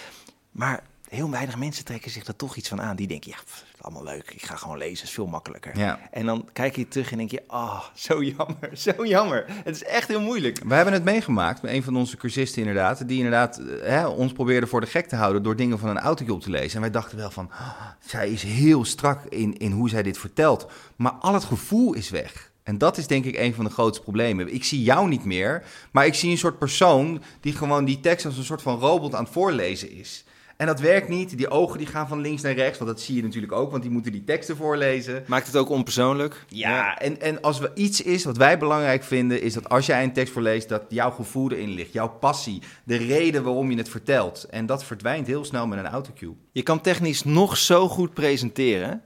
Maar 0.51 0.83
heel 1.13 1.29
weinig 1.29 1.57
mensen 1.57 1.85
trekken 1.85 2.11
zich 2.11 2.25
er 2.25 2.35
toch 2.35 2.55
iets 2.55 2.69
van 2.69 2.81
aan. 2.81 2.95
Die 2.95 3.07
denken, 3.07 3.31
ja, 3.31 3.37
pff, 3.45 3.63
allemaal 3.81 4.03
leuk, 4.03 4.31
ik 4.31 4.45
ga 4.45 4.55
gewoon 4.55 4.77
lezen, 4.77 5.05
is 5.05 5.11
veel 5.11 5.27
makkelijker. 5.27 5.77
Ja. 5.77 5.99
En 6.11 6.25
dan 6.25 6.49
kijk 6.53 6.75
je 6.75 6.87
terug 6.87 7.11
en 7.11 7.17
denk 7.17 7.31
je, 7.31 7.43
ah, 7.47 7.83
zo 7.93 8.23
jammer, 8.23 8.69
zo 8.87 9.05
jammer. 9.05 9.45
Het 9.47 9.75
is 9.75 9.83
echt 9.83 10.07
heel 10.07 10.21
moeilijk. 10.21 10.59
We 10.63 10.73
hebben 10.73 10.93
het 10.93 11.03
meegemaakt 11.03 11.61
met 11.61 11.71
een 11.71 11.83
van 11.83 11.95
onze 11.95 12.17
cursisten 12.17 12.61
inderdaad, 12.61 13.07
die 13.07 13.17
inderdaad 13.17 13.57
eh, 13.57 13.87
hè, 13.87 14.07
ons 14.07 14.31
probeerde 14.31 14.67
voor 14.67 14.81
de 14.81 14.87
gek 14.87 15.07
te 15.07 15.15
houden 15.15 15.43
door 15.43 15.55
dingen 15.55 15.79
van 15.79 15.89
een 15.89 15.99
autootje 15.99 16.33
op 16.33 16.41
te 16.41 16.49
lezen. 16.49 16.75
En 16.75 16.81
wij 16.81 16.91
dachten 16.91 17.17
wel 17.17 17.31
van, 17.31 17.49
zij 18.13 18.29
is 18.29 18.43
heel 18.43 18.85
strak 18.85 19.23
in, 19.25 19.57
in 19.57 19.71
hoe 19.71 19.89
zij 19.89 20.03
dit 20.03 20.17
vertelt, 20.17 20.67
maar 20.95 21.11
al 21.11 21.33
het 21.33 21.43
gevoel 21.43 21.93
is 21.93 22.09
weg. 22.09 22.51
En 22.63 22.77
dat 22.77 22.97
is 22.97 23.07
denk 23.07 23.25
ik 23.25 23.37
een 23.37 23.53
van 23.53 23.65
de 23.65 23.71
grootste 23.71 24.03
problemen. 24.03 24.53
Ik 24.53 24.63
zie 24.63 24.83
jou 24.83 25.07
niet 25.07 25.25
meer, 25.25 25.63
maar 25.91 26.05
ik 26.05 26.13
zie 26.13 26.31
een 26.31 26.37
soort 26.37 26.59
persoon 26.59 27.21
die 27.39 27.53
gewoon 27.53 27.85
die 27.85 27.99
tekst 27.99 28.25
als 28.25 28.37
een 28.37 28.43
soort 28.43 28.61
van 28.61 28.79
robot 28.79 29.15
aan 29.15 29.23
het 29.23 29.33
voorlezen 29.33 29.91
is. 29.91 30.25
En 30.57 30.69
dat 30.69 30.79
werkt 30.79 31.09
niet. 31.09 31.37
Die 31.37 31.49
ogen 31.49 31.77
die 31.77 31.87
gaan 31.87 32.07
van 32.07 32.21
links 32.21 32.41
naar 32.41 32.53
rechts, 32.53 32.77
want 32.77 32.89
dat 32.89 33.01
zie 33.01 33.15
je 33.15 33.23
natuurlijk 33.23 33.51
ook, 33.51 33.71
want 33.71 33.83
die 33.83 33.91
moeten 33.91 34.11
die 34.11 34.23
teksten 34.23 34.57
voorlezen. 34.57 35.23
Maakt 35.27 35.47
het 35.47 35.55
ook 35.55 35.69
onpersoonlijk? 35.69 36.45
Ja, 36.47 36.97
en, 36.97 37.21
en 37.21 37.41
als 37.41 37.59
er 37.59 37.71
iets 37.75 38.01
is 38.01 38.23
wat 38.23 38.37
wij 38.37 38.57
belangrijk 38.57 39.03
vinden, 39.03 39.41
is 39.41 39.53
dat 39.53 39.69
als 39.69 39.85
jij 39.85 40.03
een 40.03 40.13
tekst 40.13 40.33
voorleest, 40.33 40.69
dat 40.69 40.83
jouw 40.89 41.11
gevoel 41.11 41.51
erin 41.51 41.69
ligt, 41.69 41.93
jouw 41.93 42.09
passie, 42.09 42.61
de 42.83 42.95
reden 42.95 43.43
waarom 43.43 43.71
je 43.71 43.77
het 43.77 43.89
vertelt. 43.89 44.43
En 44.43 44.65
dat 44.65 44.83
verdwijnt 44.83 45.27
heel 45.27 45.45
snel 45.45 45.67
met 45.67 45.79
een 45.79 45.87
autocue. 45.87 46.35
Je 46.51 46.63
kan 46.63 46.81
technisch 46.81 47.23
nog 47.23 47.57
zo 47.57 47.87
goed 47.87 48.13
presenteren, 48.13 49.01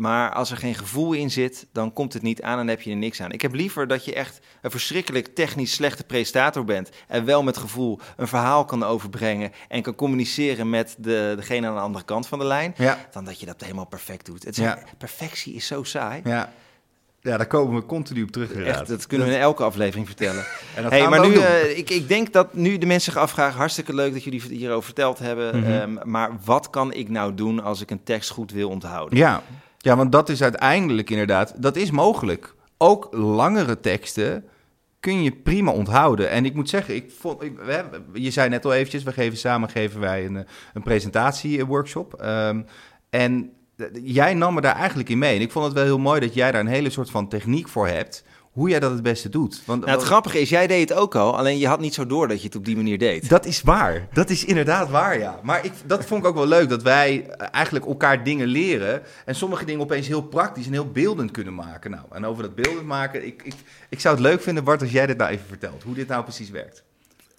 maar 0.00 0.32
als 0.32 0.50
er 0.50 0.56
geen 0.56 0.74
gevoel 0.74 1.12
in 1.12 1.30
zit, 1.30 1.66
dan 1.72 1.92
komt 1.92 2.12
het 2.12 2.22
niet 2.22 2.42
aan 2.42 2.58
en 2.58 2.68
heb 2.68 2.80
je 2.80 2.90
er 2.90 2.96
niks 2.96 3.20
aan. 3.22 3.32
Ik 3.32 3.42
heb 3.42 3.54
liever 3.54 3.86
dat 3.86 4.04
je 4.04 4.14
echt 4.14 4.40
een 4.62 4.70
verschrikkelijk 4.70 5.26
technisch 5.34 5.72
slechte 5.72 6.04
presentator 6.04 6.64
bent 6.64 6.90
en 7.08 7.24
wel 7.24 7.42
met 7.42 7.56
gevoel 7.56 8.00
een 8.16 8.28
verhaal 8.28 8.64
kan 8.64 8.82
overbrengen 8.84 9.52
en 9.68 9.82
kan 9.82 9.94
communiceren 9.94 10.70
met 10.70 10.94
de, 10.98 11.32
degene 11.36 11.66
aan 11.66 11.74
de 11.74 11.80
andere 11.80 12.04
kant 12.04 12.26
van 12.26 12.38
de 12.38 12.44
lijn, 12.44 12.74
Ja. 12.76 12.98
dan 13.12 13.24
dat 13.24 13.40
je 13.40 13.46
dat 13.46 13.60
helemaal 13.60 13.86
perfect 13.86 14.26
doet. 14.26 14.44
Het 14.44 14.58
is, 14.58 14.64
Ja. 14.64 14.78
Perfectie 14.98 15.54
is 15.54 15.66
zo 15.66 15.82
saai. 15.82 16.20
Ja. 16.24 16.52
Ja, 17.22 17.36
daar 17.36 17.46
komen 17.46 17.74
we 17.80 17.86
continu 17.86 18.22
op 18.22 18.30
terug. 18.30 18.52
Echt, 18.52 18.86
dat 18.88 19.06
kunnen 19.06 19.26
we 19.28 19.34
in 19.34 19.40
elke 19.40 19.62
aflevering 19.62 20.06
vertellen. 20.06 20.44
Hey, 20.74 21.00
gaan 21.00 21.10
we 21.10 21.16
maar 21.18 21.28
nu, 21.28 21.34
eh, 21.36 21.78
ik, 21.78 21.90
ik 21.90 22.08
denk 22.08 22.32
dat 22.32 22.54
nu 22.54 22.78
de 22.78 22.86
mensen 22.86 23.12
zich 23.12 23.20
afvragen, 23.22 23.58
hartstikke 23.58 23.94
leuk 23.94 24.12
dat 24.12 24.24
jullie 24.24 24.42
hierover 24.48 24.84
verteld 24.84 25.18
hebben, 25.18 25.58
Mhm. 25.60 25.70
ehm, 25.70 25.96
maar 26.10 26.30
wat 26.44 26.70
kan 26.70 26.92
ik 26.92 27.08
nou 27.08 27.34
doen 27.34 27.62
als 27.62 27.80
ik 27.80 27.90
een 27.90 28.02
tekst 28.04 28.30
goed 28.30 28.52
wil 28.52 28.68
onthouden? 28.68 29.18
Ja. 29.18 29.42
Ja, 29.82 29.96
want 29.96 30.12
dat 30.12 30.28
is 30.28 30.42
uiteindelijk 30.42 31.10
inderdaad, 31.10 31.62
dat 31.62 31.76
is 31.76 31.90
mogelijk. 31.90 32.54
Ook 32.76 33.08
langere 33.12 33.80
teksten 33.80 34.44
kun 35.00 35.22
je 35.22 35.32
prima 35.32 35.72
onthouden. 35.72 36.30
En 36.30 36.44
ik 36.44 36.54
moet 36.54 36.68
zeggen, 36.68 36.94
ik 36.94 37.10
vond, 37.18 37.42
je 38.12 38.30
zei 38.30 38.48
net 38.48 38.64
al 38.64 38.72
eventjes, 38.72 39.02
we 39.02 39.12
geven 39.12 39.38
samen 39.38 39.68
geven 39.68 40.00
wij 40.00 40.26
een, 40.26 40.46
een 40.74 40.82
presentatieworkshop. 40.82 42.14
Ehm, 42.14 42.62
en 43.10 43.52
eh, 43.76 43.86
jij 44.02 44.34
nam 44.34 44.54
me 44.54 44.60
daar 44.60 44.76
eigenlijk 44.76 45.08
in 45.08 45.18
mee. 45.18 45.36
En 45.36 45.40
ik 45.40 45.52
vond 45.52 45.64
het 45.64 45.74
wel 45.74 45.84
heel 45.84 45.98
mooi 45.98 46.20
dat 46.20 46.34
jij 46.34 46.52
daar 46.52 46.60
een 46.60 46.66
hele 46.66 46.90
soort 46.90 47.10
van 47.10 47.28
techniek 47.28 47.68
voor 47.68 47.88
hebt. 47.88 48.24
Hoe 48.50 48.68
jij 48.68 48.80
dat 48.80 48.90
het 48.90 49.02
beste 49.02 49.28
doet. 49.28 49.62
Want, 49.64 49.84
Nou, 49.84 49.96
het 49.98 50.06
grappige 50.06 50.40
is, 50.40 50.48
jij 50.48 50.66
deed 50.66 50.88
het 50.88 50.98
ook 50.98 51.14
al, 51.14 51.36
alleen 51.36 51.58
je 51.58 51.66
had 51.66 51.80
niet 51.80 51.94
zo 51.94 52.06
door 52.06 52.28
dat 52.28 52.40
je 52.40 52.46
het 52.46 52.56
op 52.56 52.64
die 52.64 52.76
manier 52.76 52.98
deed. 52.98 53.28
Dat 53.28 53.46
is 53.46 53.62
waar. 53.62 54.08
Dat 54.12 54.30
is 54.30 54.44
inderdaad 54.44 54.90
waar, 54.90 55.18
ja. 55.18 55.40
Maar 55.42 55.64
ik, 55.64 55.72
dat 55.86 56.04
vond 56.04 56.22
ik 56.22 56.28
ook 56.28 56.34
wel 56.34 56.46
leuk, 56.46 56.68
dat 56.68 56.82
wij 56.82 57.26
eh, 57.26 57.46
eigenlijk 57.50 57.86
elkaar 57.86 58.24
dingen 58.24 58.46
leren... 58.46 59.02
en 59.24 59.34
sommige 59.34 59.64
dingen 59.64 59.80
opeens 59.80 60.06
heel 60.06 60.22
praktisch 60.22 60.66
en 60.66 60.72
heel 60.72 60.90
beeldend 60.90 61.30
kunnen 61.30 61.54
maken. 61.54 61.90
Nou, 61.90 62.04
en 62.10 62.24
over 62.24 62.42
dat 62.42 62.54
beeldend 62.54 62.86
maken, 62.86 63.26
ik, 63.26 63.42
ik, 63.42 63.54
ik 63.88 64.00
zou 64.00 64.14
het 64.14 64.24
leuk 64.24 64.42
vinden, 64.42 64.64
Bart, 64.64 64.80
als 64.80 64.90
jij 64.90 65.06
dit 65.06 65.16
nou 65.16 65.30
even 65.30 65.46
vertelt. 65.46 65.82
Hoe 65.82 65.94
dit 65.94 66.08
nou 66.08 66.22
precies 66.22 66.50
werkt. 66.50 66.82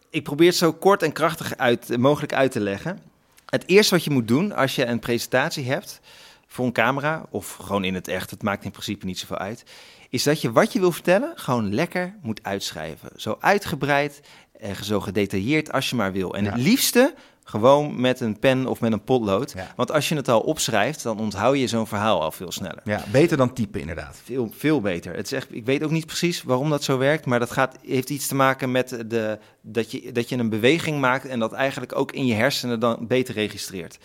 Ik 0.09 0.23
probeer 0.23 0.47
het 0.47 0.57
zo 0.57 0.73
kort 0.73 1.03
en 1.03 1.11
krachtig 1.11 1.57
uit, 1.57 1.97
mogelijk 1.97 2.33
uit 2.33 2.51
te 2.51 2.59
leggen. 2.59 2.99
Het 3.45 3.63
eerste 3.67 3.95
wat 3.95 4.03
je 4.03 4.11
moet 4.11 4.27
doen 4.27 4.51
als 4.55 4.75
je 4.75 4.85
een 4.85 4.99
presentatie 4.99 5.65
hebt 5.65 5.99
voor 6.47 6.65
een 6.65 6.71
camera 6.71 7.25
of 7.29 7.55
gewoon 7.55 7.83
in 7.83 7.93
het 7.93 8.07
echt, 8.07 8.29
het 8.29 8.43
maakt 8.43 8.63
in 8.63 8.71
principe 8.71 9.05
niet 9.05 9.19
zoveel 9.19 9.37
uit, 9.37 9.63
is 10.11 10.23
dat 10.23 10.41
je 10.41 10.51
wat 10.51 10.73
je 10.73 10.79
wil 10.79 10.91
vertellen 10.91 11.31
gewoon 11.35 11.73
lekker 11.73 12.15
moet 12.21 12.43
uitschrijven. 12.43 13.09
Zo 13.15 13.37
uitgebreid 13.39 14.21
en 14.59 14.83
zo 14.83 14.99
gedetailleerd 14.99 15.71
als 15.71 15.89
je 15.89 15.95
maar 15.95 16.11
wil. 16.11 16.35
En 16.35 16.43
Ja. 16.43 16.51
het 16.51 16.61
liefste 16.61 17.13
gewoon 17.51 18.01
met 18.01 18.19
een 18.19 18.39
pen 18.39 18.67
of 18.67 18.81
met 18.81 18.91
een 18.91 19.03
potlood. 19.03 19.53
Ja. 19.55 19.73
Want 19.75 19.91
als 19.91 20.09
je 20.09 20.15
het 20.15 20.27
al 20.27 20.39
opschrijft, 20.39 21.03
dan 21.03 21.19
onthoud 21.19 21.57
je 21.57 21.67
zo'n 21.67 21.87
verhaal 21.87 22.21
al 22.21 22.31
veel 22.31 22.51
sneller. 22.51 22.81
Ja, 22.83 23.03
beter 23.11 23.37
dan 23.37 23.53
typen 23.53 23.79
inderdaad. 23.79 24.21
Veel, 24.23 24.51
veel 24.57 24.81
beter. 24.81 25.15
Het 25.15 25.25
is 25.25 25.31
echt, 25.31 25.47
ik 25.51 25.65
weet 25.65 25.83
ook 25.83 25.91
niet 25.91 26.05
precies 26.05 26.43
waarom 26.43 26.69
dat 26.69 26.83
zo 26.83 26.97
werkt, 26.97 27.25
maar 27.25 27.39
dat 27.39 27.51
gaat, 27.51 27.77
heeft 27.85 28.09
iets 28.09 28.27
te 28.27 28.35
maken 28.35 28.71
met 28.71 29.03
de, 29.07 29.39
dat, 29.61 29.91
je, 29.91 30.11
dat 30.11 30.29
je 30.29 30.37
een 30.37 30.49
beweging 30.49 30.99
maakt 30.99 31.25
en 31.25 31.39
dat 31.39 31.53
eigenlijk 31.53 31.95
ook 31.95 32.11
in 32.11 32.25
je 32.25 32.33
hersenen 32.33 32.79
dan 32.79 33.07
beter 33.07 33.33
registreert. 33.33 33.97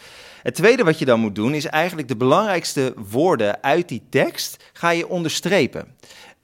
Het 0.42 0.54
tweede 0.54 0.85
wat 0.85 0.98
je 0.98 1.04
dan 1.04 1.20
moet 1.20 1.35
doen, 1.35 1.54
is 1.54 1.66
eigenlijk 1.66 2.09
de 2.09 2.16
belangrijkste 2.16 2.94
woorden 3.11 3.62
uit 3.62 3.88
die 3.88 4.02
tekst 4.11 4.64
ga 4.72 4.90
je 4.90 5.09
onderstrepen. 5.09 5.94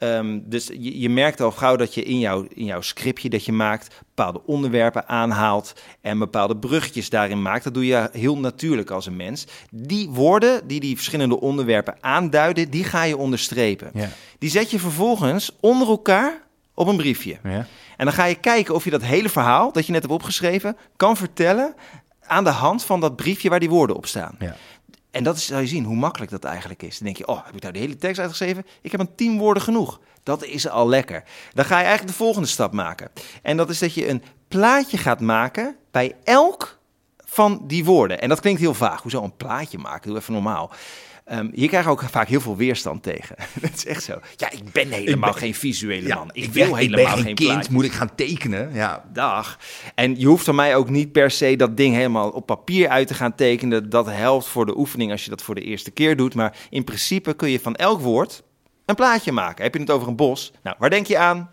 Ehm, 0.03 0.39
dus 0.45 0.67
je, 0.67 1.01
je 1.01 1.09
merkt 1.09 1.41
al 1.41 1.51
gauw 1.51 1.77
dat 1.77 1.95
je 1.95 2.03
in, 2.03 2.19
jouw 2.19 2.47
in 2.55 2.65
jouw 2.65 2.81
scriptje 2.81 3.29
dat 3.29 3.45
je 3.45 3.53
maakt 3.53 3.95
bepaalde 4.15 4.41
onderwerpen 4.47 5.09
aanhaalt 5.09 5.73
en 6.01 6.19
bepaalde 6.19 6.57
bruggetjes 6.57 7.11
daarin 7.11 7.43
maakt. 7.43 7.65
Dat 7.65 7.75
doe 7.75 7.87
je 7.87 8.09
heel 8.13 8.39
natuurlijk 8.39 8.91
als 8.91 9.07
een 9.07 9.17
mens. 9.17 9.47
Die 9.71 10.09
woorden 10.11 10.67
die 10.67 10.81
die 10.81 10.95
verschillende 10.97 11.41
onderwerpen 11.41 11.97
aanduiden, 12.01 12.71
die 12.71 12.85
ga 12.85 13.03
je 13.03 13.17
onderstrepen. 13.17 13.91
Ja. 13.95 14.09
Die 14.39 14.51
zet 14.51 14.71
je 14.71 14.79
vervolgens 14.79 15.51
onder 15.61 15.89
elkaar 15.89 16.43
op 16.75 16.87
een 16.87 16.97
briefje. 16.97 17.39
Ja. 17.43 17.67
En 17.97 18.05
dan 18.05 18.13
ga 18.13 18.25
je 18.25 18.35
kijken 18.35 18.75
of 18.75 18.85
je 18.85 18.91
dat 18.91 19.03
hele 19.03 19.29
verhaal 19.29 19.73
dat 19.73 19.87
je 19.87 19.93
net 19.93 20.03
hebt 20.03 20.15
opgeschreven 20.15 20.77
kan 20.97 21.17
vertellen 21.17 21.75
aan 22.27 22.45
de 22.45 22.51
hand 22.51 22.85
van 22.85 23.01
dat 23.01 23.17
briefje 23.17 23.49
waar 23.49 23.61
die 23.61 23.71
woorden 23.71 23.97
op 23.97 24.07
staan. 24.07 24.35
Ja. 24.39 24.57
En 25.13 25.25
dat 25.25 25.37
is, 25.37 25.47
zou 25.47 25.61
je 25.61 25.67
zien 25.67 25.85
hoe 25.85 25.97
makkelijk 25.97 26.31
dat 26.31 26.45
eigenlijk 26.45 26.83
is. 26.83 26.99
Dan 26.99 27.05
denk 27.05 27.17
je, 27.17 27.27
oh, 27.27 27.45
heb 27.45 27.55
ik 27.55 27.63
nou 27.63 27.73
de 27.73 27.79
hele 27.79 27.97
tekst 27.97 28.21
uitgeschreven? 28.21 28.67
Ik 28.83 28.91
heb 28.91 29.01
een 29.01 29.15
tien 29.15 29.39
woorden 29.39 29.63
genoeg. 29.63 30.01
Dat 30.23 30.45
is 30.45 30.69
al 30.69 30.89
lekker. 30.89 31.25
Dan 31.53 31.65
ga 31.65 31.79
je 31.79 31.85
eigenlijk 31.85 32.13
de 32.13 32.25
volgende 32.25 32.49
stap 32.49 32.73
maken. 32.73 33.11
En 33.43 33.57
dat 33.57 33.71
is 33.71 33.79
dat 33.79 33.95
je 33.95 34.09
een 34.09 34.23
plaatje 34.49 34.97
gaat 34.97 35.21
maken 35.21 35.77
bij 35.91 36.17
elk 36.25 36.79
van 37.33 37.63
die 37.67 37.85
woorden. 37.85 38.21
En 38.21 38.29
dat 38.29 38.41
klinkt 38.41 38.61
heel 38.61 38.75
vaag. 38.75 39.03
Hoezo 39.03 39.23
een 39.23 39.37
plaatje 39.37 39.79
maken? 39.79 40.09
Doe 40.11 40.19
even 40.19 40.33
normaal. 40.33 40.71
Ehm 41.25 41.49
hier 41.55 41.69
krijg 41.69 41.85
je 41.85 41.91
ook 41.91 42.03
vaak 42.11 42.29
heel 42.29 42.41
veel 42.41 42.57
weerstand 42.57 43.03
tegen. 43.03 43.37
dat 43.63 43.71
is 43.75 43.87
echt 43.87 44.03
zo. 44.03 44.19
Ja, 44.37 44.51
ik 44.51 44.73
ben 44.73 44.89
helemaal 44.91 45.31
ben- 45.31 45.39
geen 45.39 45.55
visuele 45.55 46.07
Ja, 46.09 46.15
man. 46.15 46.31
Ik, 46.33 46.51
ben- 46.53 46.53
wil 46.53 46.77
ik 46.79 46.91
ben 46.91 46.99
helemaal 46.99 47.17
geen 47.17 47.25
geen 47.25 47.35
kind, 47.35 47.69
moet 47.71 47.85
ik 47.85 47.93
gaan 47.93 48.15
tekenen? 48.15 48.71
Ja, 48.75 49.05
Dag. 49.13 49.59
En 49.95 50.19
je 50.21 50.27
hoeft 50.27 50.45
van 50.45 50.55
mij 50.55 50.77
ook 50.77 50.91
niet 50.91 51.13
per 51.13 51.31
se 51.31 51.57
dat 51.57 51.77
ding 51.77 51.95
helemaal 51.95 52.31
op 52.31 52.47
papier 52.47 52.89
uit 52.89 53.07
te 53.07 53.15
gaan 53.15 53.35
tekenen. 53.35 53.91
Dat 53.91 54.07
helpt 54.07 54.47
voor 54.47 54.67
de 54.67 54.77
oefening 54.79 55.11
als 55.11 55.25
je 55.25 55.31
dat 55.31 55.43
voor 55.43 55.55
de 55.55 55.61
eerste 55.61 55.91
keer 55.91 56.17
doet. 56.17 56.35
Maar 56.35 56.57
in 56.71 56.85
principe 56.85 57.35
kun 57.35 57.51
je 57.51 57.61
van 57.61 57.75
elk 57.77 58.01
woord 58.01 58.43
een 58.87 58.95
plaatje 58.95 59.33
maken. 59.33 59.65
Heb 59.65 59.75
je 59.75 59.81
het 59.81 59.91
over 59.91 60.09
een 60.09 60.17
bos? 60.17 60.53
Nou, 60.63 60.77
waar 60.79 60.91
denk 60.91 61.07
je 61.07 61.19
aan? 61.19 61.51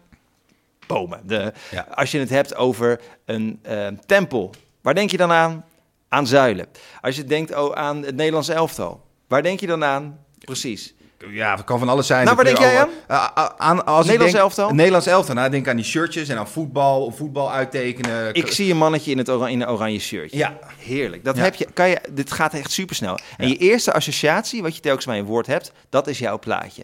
Bomen. 0.87 1.21
De, 1.27 1.53
Ja. 1.71 1.87
Als 1.93 2.11
je 2.11 2.19
het 2.19 2.29
hebt 2.29 2.55
over 2.55 2.99
een 3.25 3.59
eh, 3.61 3.87
tempel, 4.05 4.51
waar 4.81 4.95
denk 4.95 5.11
je 5.11 5.17
dan 5.17 5.31
aan? 5.31 5.65
Aan 6.09 6.27
zuilen. 6.27 6.65
Als 7.01 7.15
je 7.15 7.23
denkt 7.23 7.55
oh, 7.55 7.75
aan 7.75 8.03
het 8.03 8.15
Nederlands 8.15 8.49
elftal, 8.49 9.05
waar 9.27 9.43
denk 9.43 9.59
je 9.59 9.67
dan 9.67 9.83
aan? 9.83 10.19
Precies. 10.39 10.93
Ja, 11.29 11.55
het 11.55 11.63
kan 11.63 11.79
van 11.79 11.89
alles 11.89 12.07
zijn. 12.07 12.23
Nou, 12.23 12.35
waar 12.35 12.45
denk 12.45 12.57
jij 12.57 12.79
al- 12.81 12.89
aan? 13.07 13.51
aan 13.57 13.85
als 13.85 13.99
ik 13.99 14.05
Nederlands 14.05 14.31
denk- 14.33 14.43
elftal? 14.43 14.69
Nederlands 14.73 15.05
elftal. 15.07 15.35
Nou, 15.35 15.49
denk 15.49 15.67
aan 15.67 15.75
die 15.75 15.85
shirtjes 15.85 16.29
en 16.29 16.37
aan 16.37 16.47
voetbal, 16.47 17.11
voetbal 17.11 17.51
uittekenen. 17.51 18.33
Ik 18.33 18.51
zie 18.51 18.71
een 18.71 18.77
mannetje 18.77 19.11
in, 19.11 19.17
het 19.17 19.29
ora- 19.29 19.47
in 19.47 19.61
een 19.61 19.69
oranje 19.69 19.99
shirtje. 19.99 20.37
Ja. 20.37 20.59
Heerlijk. 20.77 21.23
Dat 21.23 21.35
Ja. 21.37 21.43
heb 21.43 21.55
je, 21.55 21.67
kan 21.73 21.89
je, 21.89 21.99
dit 22.11 22.31
gaat 22.31 22.53
echt 22.53 22.71
supersnel. 22.71 23.19
En 23.37 23.47
Ja. 23.47 23.53
je 23.53 23.57
eerste 23.59 23.93
associatie, 23.93 24.61
wat 24.61 24.75
je 24.75 24.81
telkens 24.81 25.05
bij 25.05 25.19
een 25.19 25.25
woord 25.25 25.47
hebt, 25.47 25.71
dat 25.89 26.07
is 26.07 26.19
jouw 26.19 26.39
plaatje. 26.39 26.83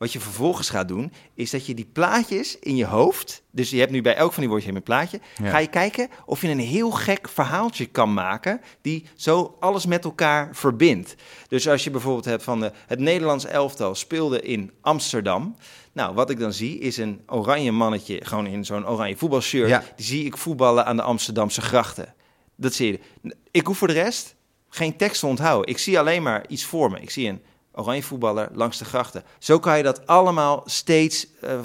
Wat 0.00 0.12
je 0.12 0.20
vervolgens 0.20 0.70
gaat 0.70 0.88
doen, 0.88 1.12
is 1.34 1.50
dat 1.50 1.66
je 1.66 1.74
die 1.74 1.88
plaatjes 1.92 2.58
in 2.58 2.76
je 2.76 2.84
hoofd, 2.86 3.42
dus 3.50 3.70
je 3.70 3.78
hebt 3.78 3.90
nu 3.90 4.02
bij 4.02 4.14
elk 4.14 4.32
van 4.32 4.40
die 4.42 4.50
woordjes 4.50 4.74
een 4.74 4.82
plaatje, 4.82 5.20
Ja. 5.42 5.50
ga 5.50 5.58
je 5.58 5.66
kijken 5.66 6.08
of 6.26 6.40
je 6.42 6.48
een 6.48 6.58
heel 6.58 6.90
gek 6.90 7.28
verhaaltje 7.28 7.86
kan 7.86 8.12
maken 8.14 8.60
die 8.80 9.04
zo 9.14 9.56
alles 9.60 9.86
met 9.86 10.04
elkaar 10.04 10.48
verbindt. 10.52 11.14
Dus 11.48 11.68
als 11.68 11.84
je 11.84 11.90
bijvoorbeeld 11.90 12.24
hebt 12.24 12.42
van 12.42 12.60
de, 12.60 12.72
het 12.86 12.98
Nederlands 12.98 13.44
elftal 13.44 13.94
speelde 13.94 14.40
in 14.42 14.70
Amsterdam. 14.80 15.56
Nou, 15.92 16.14
wat 16.14 16.30
ik 16.30 16.38
dan 16.38 16.52
zie 16.52 16.78
is 16.78 16.96
een 16.96 17.20
oranje 17.26 17.72
mannetje, 17.72 18.24
gewoon 18.24 18.46
in 18.46 18.64
zo'n 18.64 18.86
oranje 18.88 19.16
voetbalshirt. 19.16 19.68
Ja. 19.68 19.84
Die 19.96 20.06
zie 20.06 20.24
ik 20.24 20.36
voetballen 20.36 20.86
aan 20.86 20.96
de 20.96 21.02
Amsterdamse 21.02 21.60
grachten. 21.60 22.14
Dat 22.56 22.72
zie 22.74 22.92
je. 23.22 23.32
Ik 23.50 23.66
hoef 23.66 23.78
voor 23.78 23.88
de 23.88 23.94
rest 23.94 24.34
geen 24.68 24.96
tekst 24.96 25.20
te 25.20 25.26
onthouden. 25.26 25.70
Ik 25.70 25.78
zie 25.78 25.98
alleen 25.98 26.22
maar 26.22 26.44
iets 26.48 26.64
voor 26.64 26.90
me. 26.90 27.00
Ik 27.00 27.10
zie 27.10 27.28
een 27.28 27.42
oranje 27.72 28.02
voetballer 28.02 28.48
langs 28.52 28.78
de 28.78 28.84
grachten. 28.84 29.22
Zo 29.38 29.58
kan 29.58 29.76
je 29.76 29.82
dat 29.82 30.06
allemaal 30.06 30.62
steeds, 30.64 31.26
eh, 31.40 31.58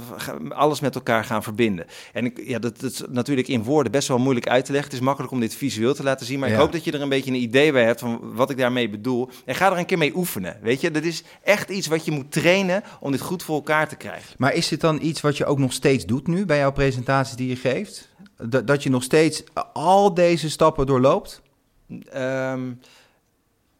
alles 0.49 0.79
met 0.79 0.95
elkaar 0.95 1.23
gaan 1.23 1.43
verbinden. 1.43 1.85
En 2.13 2.25
ik, 2.25 2.41
ja, 2.47 2.59
dat, 2.59 2.79
dat 2.79 2.91
is 2.91 3.01
natuurlijk 3.09 3.47
in 3.47 3.63
woorden 3.63 3.91
best 3.91 4.07
wel 4.07 4.17
moeilijk 4.17 4.47
uit 4.47 4.65
te 4.65 4.71
leggen. 4.71 4.89
Het 4.89 4.99
is 4.99 5.05
makkelijk 5.05 5.33
om 5.33 5.39
dit 5.39 5.55
visueel 5.55 5.93
te 5.93 6.03
laten 6.03 6.25
zien. 6.25 6.39
Maar 6.39 6.49
ik 6.49 6.55
hoop 6.55 6.71
dat 6.71 6.83
je 6.83 6.91
er 6.91 7.01
een 7.01 7.09
beetje 7.09 7.31
een 7.31 7.41
idee 7.41 7.71
bij 7.71 7.83
hebt 7.83 7.99
van 7.99 8.33
wat 8.33 8.49
ik 8.49 8.57
daarmee 8.57 8.89
bedoel. 8.89 9.29
En 9.45 9.55
ga 9.55 9.71
er 9.71 9.77
een 9.77 9.85
keer 9.85 9.97
mee 9.97 10.15
oefenen. 10.15 10.57
Weet 10.61 10.81
je, 10.81 10.91
dat 10.91 11.03
is 11.03 11.23
echt 11.43 11.69
iets 11.69 11.87
wat 11.87 12.05
je 12.05 12.11
moet 12.11 12.31
trainen 12.31 12.83
om 12.99 13.11
dit 13.11 13.21
goed 13.21 13.43
voor 13.43 13.55
elkaar 13.55 13.87
te 13.87 13.95
krijgen. 13.95 14.35
Maar 14.37 14.53
is 14.53 14.67
dit 14.67 14.81
dan 14.81 14.99
iets 15.01 15.21
wat 15.21 15.37
je 15.37 15.45
ook 15.45 15.59
nog 15.59 15.73
steeds 15.73 16.05
doet 16.05 16.27
nu 16.27 16.45
bij 16.45 16.57
jouw 16.57 16.71
presentaties 16.71 17.35
die 17.35 17.49
je 17.49 17.55
geeft? 17.55 18.09
Dat, 18.37 18.67
dat 18.67 18.83
je 18.83 18.89
nog 18.89 19.03
steeds 19.03 19.43
al 19.73 20.13
deze 20.13 20.49
stappen 20.49 20.85
doorloopt? 20.85 21.41
Ehm, 22.11 22.71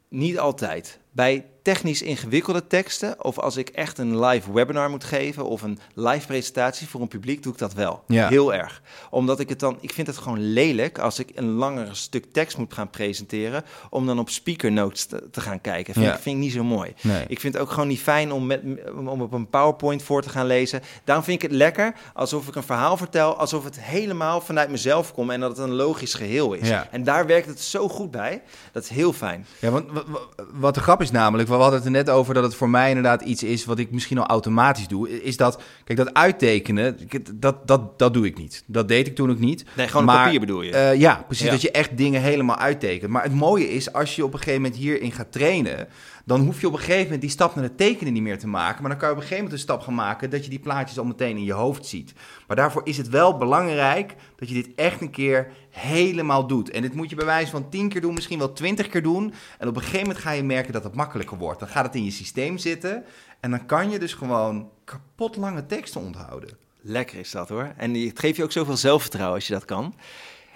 niet 0.10 0.40
altijd. 0.40 1.00
Bij 1.12 1.46
technisch 1.66 2.02
ingewikkelde 2.02 2.68
teksten, 2.68 3.24
of 3.24 3.40
als 3.40 3.58
ik 3.58 3.70
echt 3.70 3.98
een 3.98 4.20
live 4.26 4.54
webinar 4.54 4.90
moet 4.90 5.04
geven 5.04 5.46
of 5.46 5.62
een 5.62 5.80
live 5.94 6.28
presentatie 6.28 6.88
voor 6.88 7.02
een 7.02 7.08
publiek, 7.08 7.44
doe 7.44 7.54
ik 7.54 7.60
dat 7.60 7.74
wel. 7.74 8.04
Ja. 8.08 8.28
Heel 8.28 8.54
erg. 8.54 8.82
Omdat 9.10 9.40
ik 9.40 9.50
het 9.50 9.60
dan, 9.60 9.78
ik 9.82 9.92
vind 9.94 10.08
het 10.08 10.18
gewoon 10.18 10.40
lelijk 10.54 11.00
als 11.00 11.20
ik 11.20 11.30
een 11.36 11.52
langer 11.52 11.96
stuk 11.96 12.26
tekst 12.34 12.58
moet 12.58 12.74
gaan 12.74 12.90
presenteren, 12.90 13.64
om 13.90 14.06
dan 14.06 14.20
op 14.20 14.30
speaker 14.30 14.72
notes 14.72 15.06
te, 15.06 15.28
te 15.32 15.42
gaan 15.42 15.62
kijken. 15.62 15.94
Vind, 15.94 16.06
Ja. 16.06 16.14
ik, 16.14 16.20
vind 16.20 16.36
ik 16.36 16.42
niet 16.42 16.52
zo 16.54 16.64
mooi. 16.64 16.94
Nee. 17.02 17.26
Ik 17.28 17.40
vind 17.40 17.54
het 17.54 17.62
ook 17.64 17.70
gewoon 17.72 17.88
niet 17.88 18.02
fijn 18.02 18.32
om, 18.32 18.46
met, 18.46 18.62
om 18.96 19.08
op 19.22 19.34
een 19.34 19.50
PowerPoint 19.50 20.04
voor 20.04 20.22
te 20.22 20.30
gaan 20.30 20.46
lezen. 20.46 20.82
Daarom 21.04 21.26
vind 21.26 21.44
ik 21.44 21.50
het 21.50 21.58
lekker 21.58 21.94
alsof 22.14 22.48
ik 22.48 22.56
een 22.56 22.64
verhaal 22.64 22.98
vertel, 22.98 23.36
alsof 23.38 23.64
het 23.64 23.80
helemaal 23.82 24.42
vanuit 24.42 24.70
mezelf 24.70 25.14
komt 25.14 25.32
en 25.32 25.40
dat 25.40 25.58
het 25.58 25.68
een 25.68 25.74
logisch 25.74 26.14
geheel 26.14 26.54
is. 26.54 26.68
Ja. 26.68 26.88
En 26.92 27.04
daar 27.04 27.26
werkt 27.26 27.48
het 27.48 27.60
zo 27.62 27.90
goed 27.90 28.12
bij. 28.12 28.42
Dat 28.72 28.84
is 28.84 28.90
heel 28.90 29.14
fijn. 29.14 29.46
Ja, 29.60 29.70
want 29.70 29.92
wa- 29.92 30.04
wa- 30.08 30.20
wat 30.54 30.74
de 30.74 30.80
grap 30.82 31.02
is 31.02 31.12
namelijk, 31.12 31.50
hadden 31.62 31.80
het 31.80 31.86
er 31.88 31.92
net 31.92 32.10
over 32.10 32.34
dat 32.34 32.44
het 32.44 32.56
voor 32.56 32.70
mij 32.70 32.88
inderdaad 32.88 33.22
iets 33.22 33.44
is 33.44 33.66
wat 33.66 33.80
ik 33.80 33.92
misschien 33.92 34.18
al 34.18 34.26
automatisch 34.26 34.88
doe. 34.88 35.24
Is 35.24 35.38
dat, 35.38 35.62
kijk, 35.84 35.98
dat 35.98 36.14
uittekenen, 36.14 36.98
dat, 37.34 37.68
dat, 37.68 38.00
dat 38.00 38.14
doe 38.14 38.26
ik 38.26 38.38
niet. 38.38 38.64
Dat 38.66 38.88
deed 38.88 39.08
ik 39.08 39.16
toen 39.16 39.30
ook 39.32 39.40
niet. 39.40 39.66
Nee, 39.76 39.88
gewoon 39.88 40.02
op 40.02 40.08
Maar, 40.14 40.24
papier 40.24 40.40
bedoel 40.40 40.62
je? 40.62 40.72
eh, 40.72 41.00
ja, 41.00 41.24
precies. 41.28 41.46
Ja. 41.46 41.52
Dat 41.52 41.62
je 41.62 41.72
echt 41.72 41.98
dingen 41.98 42.22
helemaal 42.22 42.58
uittekent. 42.58 43.12
Maar 43.12 43.24
het 43.24 43.34
mooie 43.34 43.70
is, 43.74 43.94
als 43.94 44.16
je 44.16 44.24
op 44.26 44.34
een 44.34 44.40
gegeven 44.40 44.62
moment 44.62 44.80
hierin 44.80 45.12
gaat 45.12 45.32
trainen, 45.32 45.88
dan 46.26 46.42
hoef 46.42 46.62
je 46.62 46.68
op 46.68 46.74
een 46.74 46.80
gegeven 46.80 47.04
moment 47.04 47.22
die 47.22 47.30
stap 47.30 47.56
naar 47.56 47.64
het 47.64 47.78
tekenen 47.78 48.14
niet 48.14 48.22
meer 48.22 48.40
te 48.40 48.48
maken. 48.48 48.82
Maar 48.82 48.90
dan 48.90 49.00
kan 49.00 49.10
je 49.10 49.16
op 49.16 49.22
een 49.22 49.28
gegeven 49.28 49.44
moment 49.44 49.62
een 49.62 49.68
stap 49.68 49.82
gaan 49.82 49.96
maken 49.96 50.30
dat 50.30 50.44
je 50.44 50.50
die 50.50 50.60
plaatjes 50.60 51.00
al 51.00 51.06
meteen 51.06 51.38
in 51.38 51.44
je 51.44 51.54
hoofd 51.54 51.86
ziet. 51.86 52.14
Maar 52.48 52.56
daarvoor 52.56 52.82
is 52.86 52.98
het 52.98 53.10
wel 53.10 53.38
belangrijk 53.38 54.16
dat 54.36 54.50
je 54.50 54.54
dit 54.54 54.70
echt 54.76 55.02
een 55.02 55.12
keer 55.12 55.52
helemaal 55.70 56.48
doet. 56.48 56.70
En 56.70 56.82
dit 56.82 56.94
moet 56.94 57.10
je 57.10 57.16
bij 57.16 57.26
wijze 57.26 57.52
van 57.52 57.70
tien 57.70 57.90
keer 57.90 58.02
doen, 58.02 58.14
misschien 58.14 58.40
wel 58.40 58.54
twintig 58.54 58.88
keer 58.88 59.04
doen. 59.04 59.34
En 59.60 59.68
op 59.68 59.76
een 59.76 59.82
gegeven 59.82 60.08
moment 60.08 60.24
ga 60.24 60.32
je 60.32 60.44
merken 60.44 60.74
dat 60.74 60.84
het 60.84 60.96
makkelijker 60.96 61.38
wordt. 61.38 61.60
Dan 61.60 61.70
gaat 61.70 61.86
het 61.86 61.96
in 61.96 62.04
je 62.04 62.12
systeem 62.12 62.58
zitten. 62.58 63.04
En 63.40 63.52
dan 63.52 63.66
kan 63.66 63.90
je 63.90 64.00
dus 64.00 64.14
gewoon 64.14 64.70
kapot 64.84 65.36
lange 65.36 65.66
teksten 65.66 66.02
onthouden. 66.02 66.50
Lekker 66.82 67.20
is 67.20 67.32
dat 67.32 67.50
hoor. 67.50 67.74
En 67.78 67.94
het 67.94 68.20
geeft 68.20 68.36
je 68.36 68.44
ook 68.44 68.52
zoveel 68.52 68.78
zelfvertrouwen 68.78 69.36
als 69.36 69.48
je 69.48 69.54
dat 69.54 69.66
kan. 69.66 69.96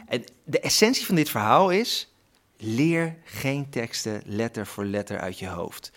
En 0.07 0.23
de 0.43 0.59
essentie 0.59 1.05
van 1.05 1.15
dit 1.15 1.29
verhaal 1.29 1.69
is: 1.69 2.08
leer 2.61 3.17
geen 3.23 3.69
teksten 3.69 4.21
letter 4.25 4.67
voor 4.67 4.85
letter 4.85 5.19
uit 5.19 5.39
je 5.39 5.47
hoofd. 5.47 5.91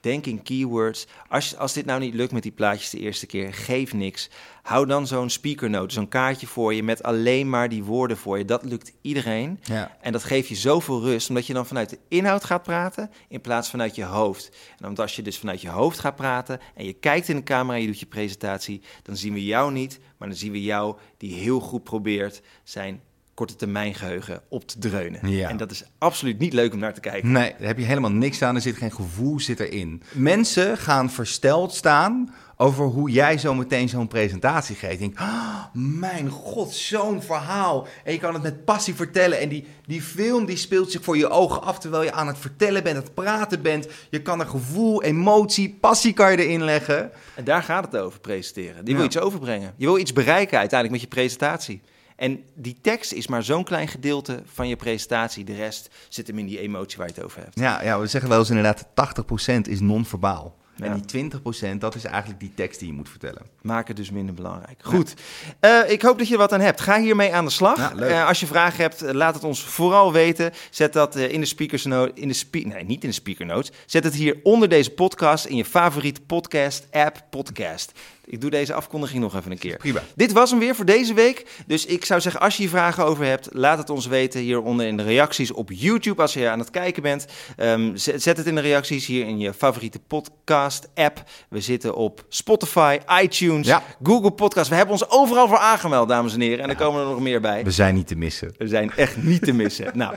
Denk 0.00 0.26
in 0.26 0.42
keywords. 0.42 1.06
Als, 1.28 1.56
als 1.56 1.72
dit 1.72 1.84
nou 1.84 2.00
niet 2.00 2.14
lukt 2.14 2.32
met 2.32 2.42
die 2.42 2.52
plaatjes 2.52 2.90
de 2.90 2.98
eerste 2.98 3.26
keer, 3.26 3.54
geef 3.54 3.92
niks. 3.92 4.30
Hou 4.62 4.86
dan 4.86 5.06
zo'n 5.06 5.30
speakernote, 5.30 5.94
zo'n 5.94 6.08
kaartje 6.08 6.46
voor 6.46 6.74
je 6.74 6.82
met 6.82 7.02
alleen 7.02 7.50
maar 7.50 7.68
die 7.68 7.84
woorden 7.84 8.16
voor 8.16 8.38
je. 8.38 8.44
Dat 8.44 8.64
lukt 8.64 8.92
iedereen. 9.00 9.60
Ja. 9.62 9.96
En 10.00 10.12
dat 10.12 10.24
geeft 10.24 10.48
je 10.48 10.54
zoveel 10.54 11.00
rust, 11.00 11.28
omdat 11.28 11.46
je 11.46 11.52
dan 11.52 11.66
vanuit 11.66 11.90
de 11.90 11.98
inhoud 12.08 12.44
gaat 12.44 12.62
praten 12.62 13.10
in 13.28 13.40
plaats 13.40 13.70
vanuit 13.70 13.94
je 13.94 14.04
hoofd. 14.04 14.50
En 14.78 14.86
omdat 14.86 15.04
als 15.04 15.16
je 15.16 15.22
dus 15.22 15.38
vanuit 15.38 15.60
je 15.60 15.68
hoofd 15.68 15.98
gaat 15.98 16.16
praten 16.16 16.60
en 16.74 16.84
je 16.84 16.92
kijkt 16.92 17.28
in 17.28 17.36
de 17.36 17.42
camera 17.42 17.76
en 17.76 17.80
je 17.80 17.88
doet 17.88 18.00
je 18.00 18.06
presentatie, 18.06 18.82
dan 19.02 19.16
zien 19.16 19.32
we 19.32 19.44
jou 19.44 19.72
niet, 19.72 20.00
maar 20.18 20.28
dan 20.28 20.36
zien 20.36 20.52
we 20.52 20.62
jou 20.62 20.96
die 21.16 21.34
heel 21.34 21.60
goed 21.60 21.84
probeert 21.84 22.42
zijn 22.62 23.02
korte 23.34 23.56
termijn 23.56 23.94
geheugen 23.94 24.40
op 24.48 24.66
te 24.68 24.78
dreunen. 24.78 25.28
Ja. 25.30 25.48
En 25.48 25.56
dat 25.56 25.70
is 25.70 25.84
absoluut 25.98 26.38
niet 26.38 26.52
leuk 26.52 26.72
om 26.72 26.78
naar 26.78 26.94
te 26.94 27.00
kijken. 27.00 27.32
Nee, 27.32 27.54
daar 27.58 27.66
heb 27.68 27.78
je 27.78 27.84
helemaal 27.84 28.10
niks 28.10 28.42
aan. 28.42 28.54
Er 28.54 28.60
zit 28.60 28.76
geen 28.76 28.92
gevoel 28.92 29.40
zit 29.40 29.60
erin. 29.60 30.02
Mensen 30.12 30.78
gaan 30.78 31.10
versteld 31.10 31.74
staan 31.74 32.34
over 32.56 32.84
hoe 32.84 33.10
jij 33.10 33.38
zo 33.38 33.54
meteen 33.54 33.88
zo'n 33.88 34.08
presentatie 34.08 34.76
geeft. 34.76 34.92
Ik 34.92 34.98
denk, 34.98 35.18
"Ah, 35.18 35.64
mijn 35.72 36.28
god, 36.28 36.72
zo'n 36.72 37.22
verhaal. 37.22 37.86
En 38.04 38.12
je 38.12 38.18
kan 38.18 38.34
het 38.34 38.42
met 38.42 38.64
passie 38.64 38.94
vertellen. 38.94 39.40
En 39.40 39.48
die, 39.48 39.66
die 39.86 40.02
film 40.02 40.44
die 40.46 40.56
speelt 40.56 40.90
zich 40.90 41.02
voor 41.04 41.16
je 41.16 41.28
ogen 41.28 41.62
af 41.62 41.78
terwijl 41.78 42.02
je 42.02 42.12
aan 42.12 42.26
het 42.26 42.38
vertellen 42.38 42.82
bent, 42.82 42.96
aan 42.96 43.02
het 43.02 43.14
praten 43.14 43.62
bent. 43.62 43.88
Je 44.10 44.22
kan 44.22 44.40
er 44.40 44.46
gevoel, 44.46 45.02
emotie, 45.02 45.76
passie 45.80 46.12
kan 46.12 46.30
je 46.30 46.36
erin 46.44 46.64
leggen. 46.64 47.10
En 47.34 47.44
daar 47.44 47.62
gaat 47.62 47.84
het 47.92 47.96
over, 47.96 48.20
presenteren. 48.20 48.84
Je 48.84 48.90
Ja. 48.90 48.96
wil 48.96 49.04
iets 49.06 49.18
overbrengen. 49.18 49.74
Je 49.76 49.86
wil 49.86 49.98
iets 49.98 50.12
bereiken 50.12 50.58
uiteindelijk 50.58 51.00
met 51.02 51.10
je 51.10 51.16
presentatie. 51.16 51.80
En 52.16 52.44
die 52.54 52.76
tekst 52.80 53.12
is 53.12 53.26
maar 53.26 53.42
zo'n 53.42 53.64
klein 53.64 53.88
gedeelte 53.88 54.42
van 54.44 54.68
je 54.68 54.76
presentatie. 54.76 55.44
De 55.44 55.54
rest 55.54 55.90
zit 56.08 56.26
hem 56.26 56.38
in 56.38 56.46
die 56.46 56.58
emotie 56.58 56.98
waar 56.98 57.06
je 57.06 57.14
het 57.14 57.24
over 57.24 57.42
hebt. 57.42 57.58
Ja, 57.58 57.82
ja 57.82 58.00
we 58.00 58.06
zeggen 58.06 58.30
wel 58.30 58.38
eens 58.38 58.50
inderdaad, 58.50 58.86
80% 58.86 59.60
is 59.68 59.80
non-verbaal. 59.80 60.54
Ja. 60.76 60.84
En 60.84 61.02
die 61.06 61.30
20% 61.74 61.78
dat 61.78 61.94
is 61.94 62.04
eigenlijk 62.04 62.40
die 62.40 62.52
tekst 62.54 62.78
die 62.78 62.88
je 62.88 62.94
moet 62.94 63.08
vertellen. 63.08 63.42
Maak 63.62 63.88
het 63.88 63.96
dus 63.96 64.10
minder 64.10 64.34
belangrijk. 64.34 64.78
Goed. 64.82 65.14
Eh, 65.60 65.78
ik 65.86 66.02
hoop 66.02 66.18
dat 66.18 66.26
je 66.26 66.32
er 66.32 66.40
wat 66.40 66.52
aan 66.52 66.60
hebt. 66.60 66.80
Ga 66.80 67.00
hiermee 67.00 67.34
aan 67.34 67.44
de 67.44 67.50
slag. 67.50 67.76
Ja. 67.76 67.94
Eh, 67.94 68.26
als 68.26 68.40
je 68.40 68.46
vragen 68.46 68.82
hebt, 68.82 69.02
eh, 69.02 69.12
laat 69.12 69.34
het 69.34 69.44
ons 69.44 69.62
vooral 69.62 70.12
weten. 70.12 70.52
Zet 70.70 70.92
dat 70.92 71.16
in 71.16 71.40
de 71.40 71.46
speakers 71.46 71.84
note, 71.84 72.20
in 72.20 72.28
de 72.28 72.34
spe 72.34 72.58
nee, 72.58 72.84
niet 72.84 73.02
in 73.02 73.08
de 73.08 73.14
speaker 73.14 73.46
notes. 73.46 73.70
Zet 73.86 74.04
het 74.04 74.14
hier 74.14 74.36
onder 74.42 74.68
deze 74.68 74.90
podcast 74.90 75.44
in 75.44 75.56
je 75.56 75.64
favoriete 75.64 76.20
podcast 76.20 76.86
app 76.90 77.22
podcast. 77.30 77.92
Ik 78.26 78.40
doe 78.40 78.50
deze 78.50 78.74
afkondiging 78.74 79.22
nog 79.22 79.36
even 79.36 79.50
een 79.50 79.58
keer. 79.58 79.76
Prima. 79.76 80.02
Dit 80.16 80.32
was 80.32 80.50
hem 80.50 80.58
weer 80.58 80.74
voor 80.74 80.84
deze 80.84 81.14
week. 81.14 81.46
Dus 81.66 81.86
ik 81.86 82.04
zou 82.04 82.20
zeggen, 82.20 82.40
als 82.40 82.56
je 82.56 82.62
hier 82.62 82.70
vragen 82.70 83.04
over 83.04 83.24
hebt, 83.24 83.48
laat 83.52 83.78
het 83.78 83.90
ons 83.90 84.06
weten 84.06 84.40
hieronder 84.40 84.86
in 84.86 84.96
de 84.96 85.02
reacties 85.02 85.52
op 85.52 85.70
YouTube 85.72 86.22
als 86.22 86.32
je 86.32 86.48
aan 86.48 86.58
het 86.58 86.70
kijken 86.70 87.02
bent. 87.02 87.26
Ehm, 87.56 87.90
zet 87.94 88.36
het 88.36 88.46
in 88.46 88.54
de 88.54 88.60
reacties 88.60 89.06
hier 89.06 89.26
in 89.26 89.38
je 89.38 89.52
favoriete 89.52 89.98
podcast 89.98 90.88
app. 90.94 91.22
We 91.48 91.60
zitten 91.60 91.94
op 91.94 92.24
Spotify, 92.28 92.98
iTunes, 93.22 93.66
Ja. 93.66 93.82
Google 94.02 94.30
Podcast. 94.30 94.68
We 94.68 94.74
hebben 94.74 94.92
ons 94.94 95.10
overal 95.10 95.48
voor 95.48 95.58
aangemeld, 95.58 96.08
dames 96.08 96.34
en 96.34 96.40
heren. 96.40 96.64
En 96.64 96.70
er 96.70 96.76
komen 96.76 97.00
er 97.00 97.08
nog 97.08 97.20
meer 97.20 97.40
bij. 97.40 97.64
We 97.64 97.70
zijn 97.70 97.94
niet 97.94 98.06
te 98.06 98.16
missen. 98.16 98.54
We 98.58 98.68
zijn 98.68 98.90
echt 98.96 99.22
niet 99.22 99.42
te 99.42 99.52
missen. 99.52 99.90
nou, 99.98 100.14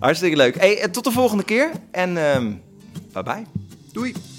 hartstikke 0.00 0.36
leuk. 0.36 0.56
Hey, 0.58 0.88
tot 0.88 1.04
de 1.04 1.10
volgende 1.10 1.44
keer. 1.44 1.70
En 1.90 2.16
ehm 2.32 2.52
bye 3.12 3.22
bye. 3.22 3.42
Doei! 3.92 4.37